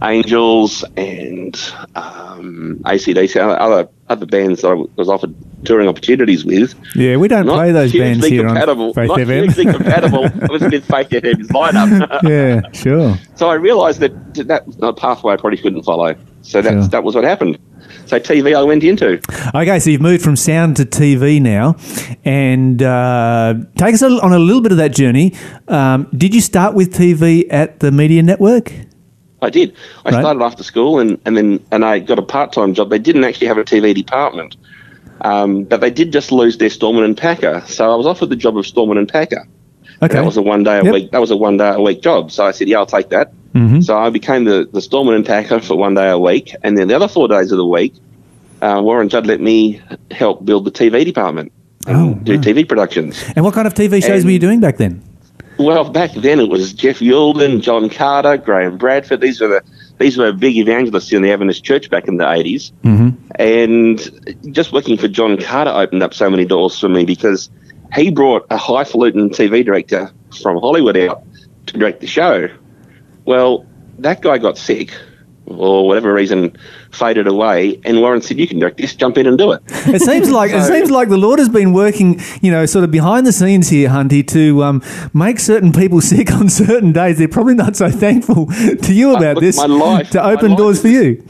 [0.02, 1.56] Angels and
[1.96, 5.36] um, ACDC other other bands that I was offered
[5.66, 6.74] touring opportunities with.
[6.96, 9.44] Yeah, we don't Not play those bands here on compatible, Faith not FM.
[9.44, 12.22] hugely compatible with with Faith FM's lineup.
[12.64, 13.18] yeah, sure.
[13.36, 16.16] So I realised that that was a pathway I probably couldn't follow.
[16.42, 16.88] So that Sure.
[16.88, 17.60] that was what happened.
[18.06, 19.20] So TV I went into.
[19.54, 21.76] Okay, so you've moved from sound to TV now,
[22.26, 25.36] and uh, take us on a little bit of that journey.
[25.68, 28.72] Um, did you start with TV at the Media Network?
[29.42, 29.74] I did.
[30.06, 30.20] I Right.
[30.22, 32.90] started after school and, and then and I got a part time job.
[32.90, 34.56] They didn't actually have a TV department,
[35.22, 37.64] um, but they did just lose their Storeman and Packer.
[37.68, 39.48] So I was offered the job of Storeman and Packer.
[40.02, 40.94] Okay, That was a one day a Yep.
[40.94, 41.12] week.
[41.12, 42.32] That was a one day a week job.
[42.32, 43.32] So I said, yeah, I'll take that.
[43.54, 43.84] Mhm.
[43.84, 46.88] So I became the the Storeman and Packer for one day a week, and then
[46.88, 47.94] the other four days of the week,
[48.62, 49.82] uh, Warren Judd let me
[50.12, 51.52] help build the TV department
[51.88, 52.42] and Oh, do wow.
[52.42, 53.24] TV productions.
[53.36, 55.02] and what kind of TV shows And- were you doing back then?
[55.60, 59.20] Well, back then it was Geoff Youlden, John Carter, Graham Bradford.
[59.20, 59.64] These were the
[59.98, 62.72] these were big evangelists in the Adventist Church back in the 80s.
[62.84, 63.32] Mm-hmm.
[63.36, 67.50] And just working for John Carter opened up so many doors for me because
[67.94, 70.10] he brought a highfalutin TV director
[70.42, 71.24] from Hollywood out
[71.66, 72.48] to direct the show.
[73.26, 73.66] Well,
[73.98, 74.94] that guy got sick
[75.50, 76.56] or whatever reason
[76.92, 79.62] faded away and Warren said, You can direct this, jump in and do it.
[79.88, 82.92] It seems like it seems like the Lord has been working, you know, sort of
[82.92, 84.84] behind the scenes here, Hunty, to um,
[85.14, 87.18] make certain people sick on certain days.
[87.18, 88.46] They're probably not so thankful
[88.84, 91.24] to you about this my life- to open life doors is- for you.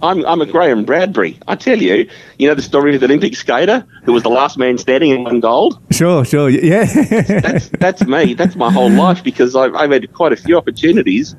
[0.00, 1.40] I'm, I'm a Graham Bradbury.
[1.48, 4.56] I tell you, you know the story of the Olympic skater who was the last
[4.56, 5.80] man standing and won gold?
[5.90, 6.84] Sure, sure, yeah.
[6.84, 8.34] That's, that's me.
[8.34, 11.34] That's my whole life because I've, I've had quite a few opportunities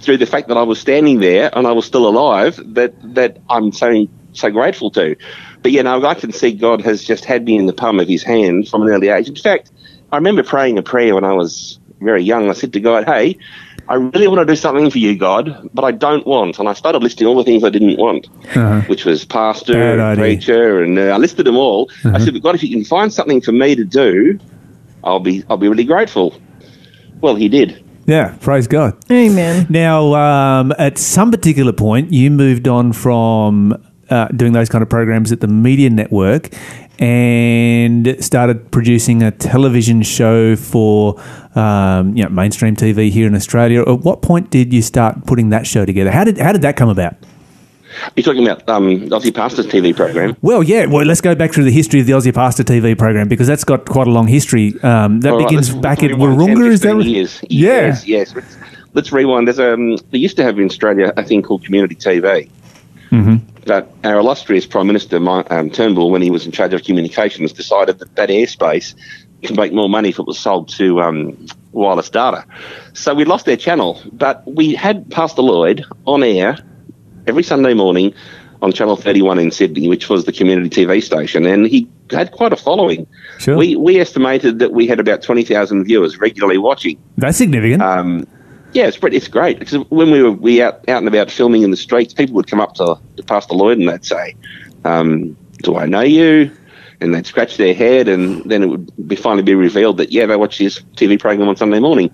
[0.00, 3.38] through the fact that I was standing there and I was still alive that, that
[3.48, 5.16] I'm so, so grateful to.
[5.62, 8.08] But, you know, I can see God has just had me in the palm of
[8.08, 9.28] his hand from an early age.
[9.28, 9.70] In fact,
[10.10, 12.48] I remember praying a prayer when I was very young.
[12.48, 13.36] I said to God, hey,
[13.88, 16.58] I really want to do something for you, God, but I don't want.
[16.58, 18.82] And I started listing all the things I didn't want, Uh-huh.
[18.86, 21.90] which was pastor, and preacher, and uh, I listed them all.
[22.04, 24.38] I said, but God, if you can find something for me to do,
[25.02, 26.40] I'll be I'll be really grateful.
[27.20, 27.84] Well, he did.
[28.06, 28.96] Yeah, praise God.
[29.10, 29.66] Amen.
[29.68, 34.88] Now, um, at some particular point, you moved on from uh, doing those kind of
[34.88, 36.50] programs at the Media Network
[36.98, 41.20] and started producing a television show for
[41.54, 43.82] um, you know, mainstream TV here in Australia.
[43.82, 46.10] At what point did you start putting that show together?
[46.10, 47.14] How did how did that come about?
[48.16, 50.36] You're talking about um, Aussie Pastors TV program.
[50.42, 50.86] Well, yeah.
[50.86, 53.64] Well, let's go back through the history of the Aussie Pastor TV program because that's
[53.64, 54.74] got quite a long history.
[54.82, 57.06] Um, that All begins back at rewind 10, Is that 15 right?
[57.06, 57.40] years.
[57.48, 57.70] Yeah.
[57.86, 58.34] Yes, yes.
[58.34, 58.56] Let's,
[58.94, 59.48] let's rewind.
[59.48, 62.50] There's um, they used to have in Australia a thing called community TV.
[63.10, 63.40] Mhm.
[63.66, 65.16] But our illustrious Prime Minister
[65.50, 68.94] um, Turnbull, when he was in charge of communications, decided that that airspace
[69.42, 72.44] could make more money if it was sold to um, wireless data.
[72.92, 76.58] So we lost their channel, but we had Pastor Lloyd on air
[77.30, 78.12] every Sunday morning
[78.60, 82.52] on Channel 31 in Sydney, which was the community TV station, and he had quite
[82.52, 83.06] a following.
[83.38, 83.56] Sure.
[83.56, 86.98] We we estimated that we had about 20,000 viewers regularly watching.
[87.16, 87.82] That's significant.
[87.82, 88.26] Um,
[88.72, 91.62] yeah, it's pretty, it's great because when we were we out out and about filming
[91.62, 94.34] in the streets, people would come up to, to Pastor Lloyd and they'd say,
[94.84, 96.50] um, "Do I know you?"
[97.00, 100.26] And they'd scratch their head, and then it would be finally be revealed that yeah,
[100.26, 102.10] they watch his TV program on Sunday morning.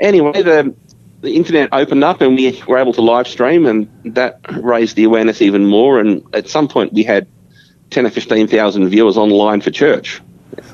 [0.00, 0.74] Anyway, the
[1.20, 5.04] the internet opened up and we were able to live stream, and that raised the
[5.04, 5.98] awareness even more.
[6.00, 7.26] And at some point, we had
[7.90, 10.20] ten or fifteen thousand viewers online for church.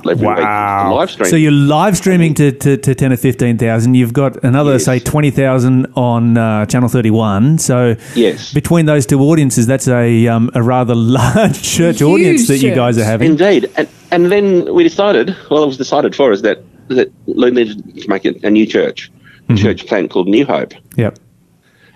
[0.08, 0.94] every week Wow.
[0.96, 1.28] Live stream.
[1.30, 3.94] So you're live streaming to, to, to 10 or 15,000.
[3.94, 4.84] You've got another, Yes.
[4.84, 7.58] say, 20,000 on uh, Channel 31.
[7.58, 8.52] So Yes.
[8.54, 12.74] between those two audiences, that's a, um, a rather large church Huge audience that you
[12.74, 13.30] guys are having.
[13.32, 15.34] Indeed, and and then we decided.
[15.50, 18.66] Well, it was decided for us that that we needed to make it a new
[18.66, 19.10] church,
[19.48, 21.18] a church plant called New Hope, Yep.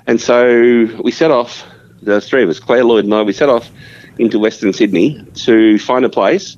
[0.07, 1.65] and so we set off.
[2.01, 3.69] The three of us, Claire, Lloyd, and I, we set off
[4.19, 6.57] into Western Sydney to find a place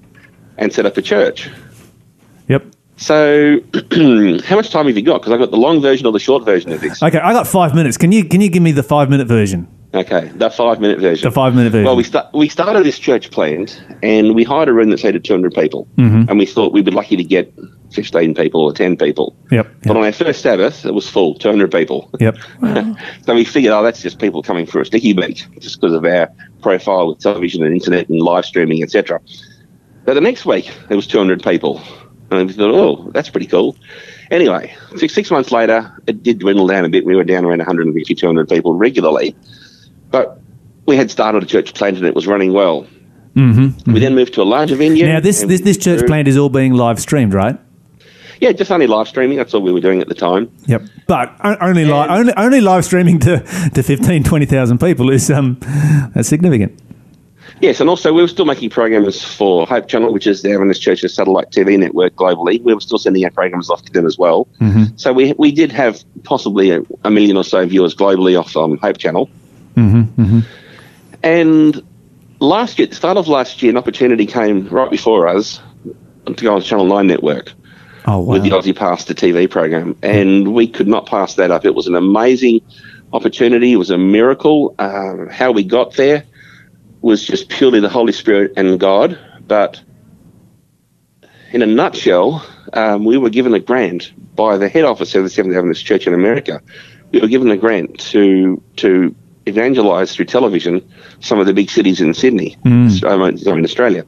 [0.59, 1.49] and set up a church.
[2.49, 2.66] Yep.
[2.99, 3.57] So,
[4.45, 5.22] how much time have you got?
[5.22, 7.03] Because I've got the long version or the short version of this.
[7.03, 7.97] Okay, I got five minutes.
[7.97, 9.66] Can you can you give me the five minute version?
[9.93, 11.28] Okay, the five minute version.
[11.28, 11.84] The five minute version.
[11.84, 15.24] Well, we, sta- we started this church plant and we hired a room that seated
[15.24, 15.88] 200 people.
[15.97, 16.28] Mm-hmm.
[16.30, 17.53] And we thought we'd be lucky to get
[17.93, 19.34] 15 people or 10 people.
[19.51, 19.66] Yep.
[19.82, 19.97] But Yep.
[19.97, 22.09] on our first Sabbath, it was full, 200 people.
[22.20, 22.36] yep.
[22.61, 22.97] Wow.
[23.26, 26.05] So we figured, oh, that's just people coming for a sticky beat, just because of
[26.05, 26.30] our
[26.62, 29.20] profile with television and internet and live streaming, etc.
[30.05, 31.82] But the next week, there was 200 people.
[32.30, 33.76] And we thought, oh, that's pretty cool.
[34.30, 37.05] Anyway, six, six months later, it did dwindle down a bit.
[37.05, 39.34] We were down around 150, 200 people regularly.
[40.11, 40.41] But
[40.87, 42.87] we had started a church plant and it was running well.
[43.37, 45.07] Mm-hmm, We then moved to a larger venue.
[45.07, 47.59] Now this this this church plant is all being live streamed, right?
[48.41, 49.37] Yeah, just only live streaming.
[49.37, 50.51] That's all we were doing at the time.
[50.67, 50.83] Yep.
[51.07, 53.39] But only li- only only live streaming to
[53.75, 55.59] to 15, 20,000 people is um
[56.15, 56.79] that's significant.
[57.61, 60.81] Yes, and also we were still making programs for Hope Channel, which is the Adventist
[60.81, 62.63] Church's satellite TV network globally.
[62.63, 64.49] We were still sending our programs off to them as well.
[64.61, 64.97] Mm-hmm.
[64.97, 68.79] So we we did have possibly a, a million or so viewers globally off um,
[68.79, 69.29] Hope Channel.
[69.81, 70.41] Mm-hmm.
[71.22, 71.83] And
[72.41, 75.61] last year, at the start of last year, an opportunity came right before us
[76.26, 77.53] to go on the Channel 9 network.
[78.07, 78.33] Oh wow.
[78.33, 81.66] with the Aussie Pastor TV program, and we could not pass that up.
[81.66, 82.62] It was an amazing
[83.12, 83.72] opportunity.
[83.72, 84.74] It was a miracle.
[84.78, 86.24] Um, how we got there
[87.03, 89.18] was just purely the Holy Spirit and God.
[89.47, 89.83] But
[91.53, 95.31] in a nutshell, um, we were given a grant by the head office of the
[95.31, 96.62] Seventh Adventist Church in America.
[97.12, 99.14] We were given a grant to to
[99.49, 100.86] evangelise through television
[101.20, 102.57] some of the big cities in Sydney,
[103.05, 104.05] um, in Australia.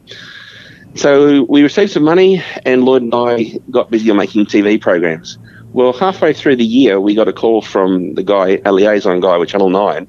[0.95, 5.39] So we received some money, and Lloyd and I got busy on making TV programs.
[5.73, 9.39] Well, halfway through the year, we got a call from the guy, a liaison guy
[9.39, 10.07] with Channel 9.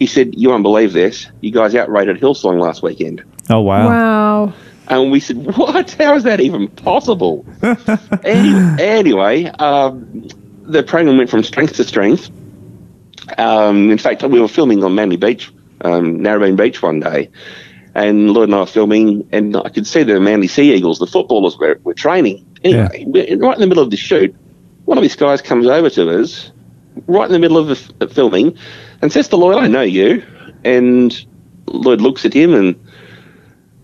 [0.00, 1.28] He said, You won't believe this.
[1.40, 3.22] You guys outrated Hillsong last weekend.
[3.50, 3.86] oh wow.
[3.88, 4.52] Wow.
[4.88, 5.92] And we said, What?
[5.92, 7.46] How is that even possible?
[8.24, 10.26] Any- anyway, um,
[10.62, 12.28] the program went from strength to strength.
[13.36, 15.52] Um, in fact, we were filming on Manly Beach,
[15.82, 17.30] um, Narrabeen Beach one day,
[17.94, 21.06] and Lloyd and I were filming, and I could see the Manly Sea Eagles, the
[21.06, 22.44] footballers, were, were training.
[22.64, 24.34] Anyway, we're right in the middle of the shoot,
[24.88, 26.50] one of these guys comes over to us,
[27.06, 28.56] right in the middle of the f- filming,
[29.02, 30.24] and says to Lloyd, I know you.
[30.64, 31.26] And
[31.66, 32.74] Lloyd looks at him and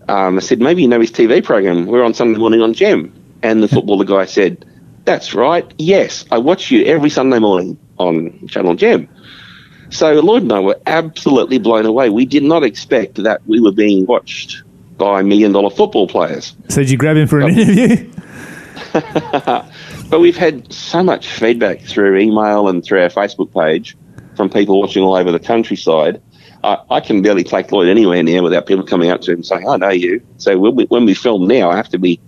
[0.09, 1.85] um, I said, maybe you know his TV program.
[1.85, 3.13] We're on Sunday morning on Gem.
[3.43, 4.65] And the footballer guy said,
[5.03, 5.71] that's right.
[5.77, 9.07] Yes, I watch you every Sunday morning on Channel Gem.
[9.95, 12.09] So Lloyd and I were absolutely blown away.
[12.09, 14.61] We did not expect that we were being watched
[14.97, 16.53] by million dollar football players.
[16.67, 18.11] So did you grab him for an interview?
[20.09, 23.97] But we've had so much feedback through email and through our Facebook page
[24.35, 26.21] from people watching all over the countryside.
[26.63, 29.45] I, I can barely take Lloyd anywhere now without people coming up to him and
[29.45, 30.21] saying, I know you.
[30.37, 32.19] So when we, when we film now, I have to be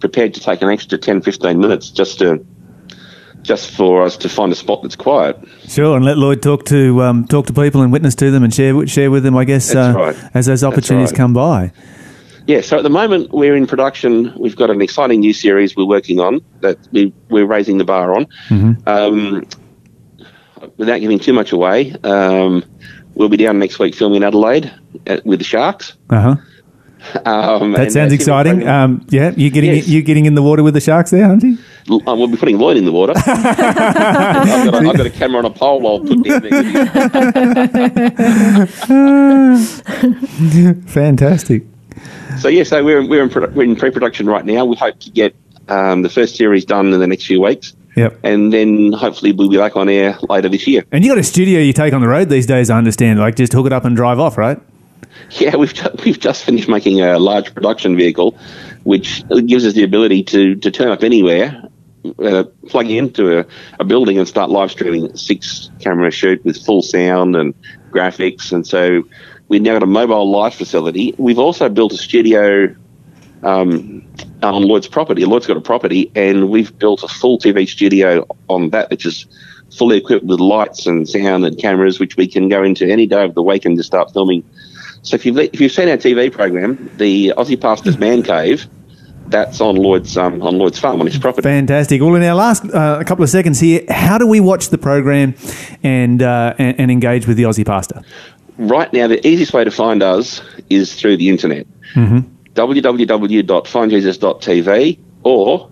[0.00, 2.44] prepared to take an extra 10, 15 minutes just to
[3.46, 5.38] just for us to find a spot that's quiet.
[5.68, 8.52] Sure, and let Lloyd talk to um, talk to people and witness to them and
[8.52, 9.36] share with- share with them.
[9.36, 10.16] I guess uh, right.
[10.34, 11.16] as those opportunities right.
[11.16, 11.72] come by.
[12.46, 14.32] Yeah, so at the moment we're in production.
[14.38, 18.14] We've got an exciting new series we're working on that we, we're raising the bar
[18.14, 18.26] on.
[18.86, 19.46] Um,
[20.76, 22.64] without giving too much away, um,
[23.14, 24.72] we'll be down next week filming in Adelaide
[25.06, 25.94] at, with the Sharks.
[26.10, 26.36] Uh huh.
[27.24, 28.68] Um, That sounds that's in the exciting.
[28.68, 29.88] Um, yeah, you're getting Yes.
[29.88, 31.56] you getting in the water with the sharks there, aren't you?
[31.88, 33.12] Uh, we'll be putting Lloyd in the water.
[33.16, 35.86] I've, got a, I've got a camera on a pole.
[35.86, 36.56] I'll put down there.
[40.86, 41.62] Fantastic.
[42.38, 44.64] So yeah, so we're we're in, we're in pre-production right now.
[44.64, 45.34] We hope to get
[45.68, 48.18] um, the first series done in the next few weeks, Yep.
[48.24, 50.84] and then hopefully we'll be back on air later this year.
[50.92, 52.68] And you got a studio you take on the road these days.
[52.70, 53.18] I understand.
[53.20, 54.58] Like just hook it up and drive off, right?
[55.40, 58.38] Yeah, we've ju- we've just finished making a large production vehicle,
[58.84, 61.68] which gives us the ability to to turn up anywhere,
[62.22, 63.46] uh, plug into a,
[63.80, 67.54] a building and start live streaming a six camera shoot with full sound and
[67.90, 68.52] graphics.
[68.52, 69.02] And so
[69.48, 71.14] we've now got a mobile live facility.
[71.18, 72.74] We've also built a studio
[73.42, 74.04] um,
[74.42, 75.24] on Lloyd's property.
[75.24, 79.26] Lloyd's got a property, and we've built a full TV studio on that, which is
[79.76, 83.24] fully equipped with lights and sound and cameras, which we can go into any day
[83.24, 84.44] of the week and just start filming.
[85.06, 88.66] So if you've if you've seen our TV program, the Aussie Pastors Man Cave,
[89.28, 91.42] that's on Lloyd's um, on Lloyd's farm on his property.
[91.42, 92.02] Fantastic.
[92.02, 95.36] Well, in our last uh, couple of seconds here, how do we watch the program
[95.84, 98.02] and uh, and, and engage with the Aussie Pastor?
[98.58, 101.68] Right now, the easiest way to find us is through the internet.
[101.94, 102.18] Mm-hmm.
[102.54, 105.70] www.findjesus.tv or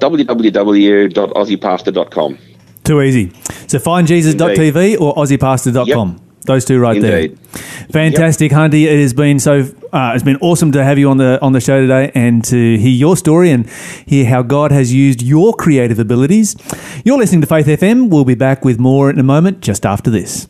[0.00, 2.38] www.aussiepastor.com.
[2.82, 3.30] Too easy.
[3.68, 6.10] So findjesus.tv or aussiepastor.com.
[6.10, 6.21] Yep.
[6.44, 7.38] Those two right Indeed.
[7.38, 7.62] there.
[7.90, 8.84] Fantastic, Hunty.
[8.84, 11.60] It has been so Uh, it's been awesome to have you on the on the
[11.60, 13.68] show today and to hear your story and
[14.06, 16.56] hear how God has used your creative abilities.
[17.04, 18.08] You're listening to Faith FM.
[18.08, 20.48] We'll be back with more in a moment, just after this.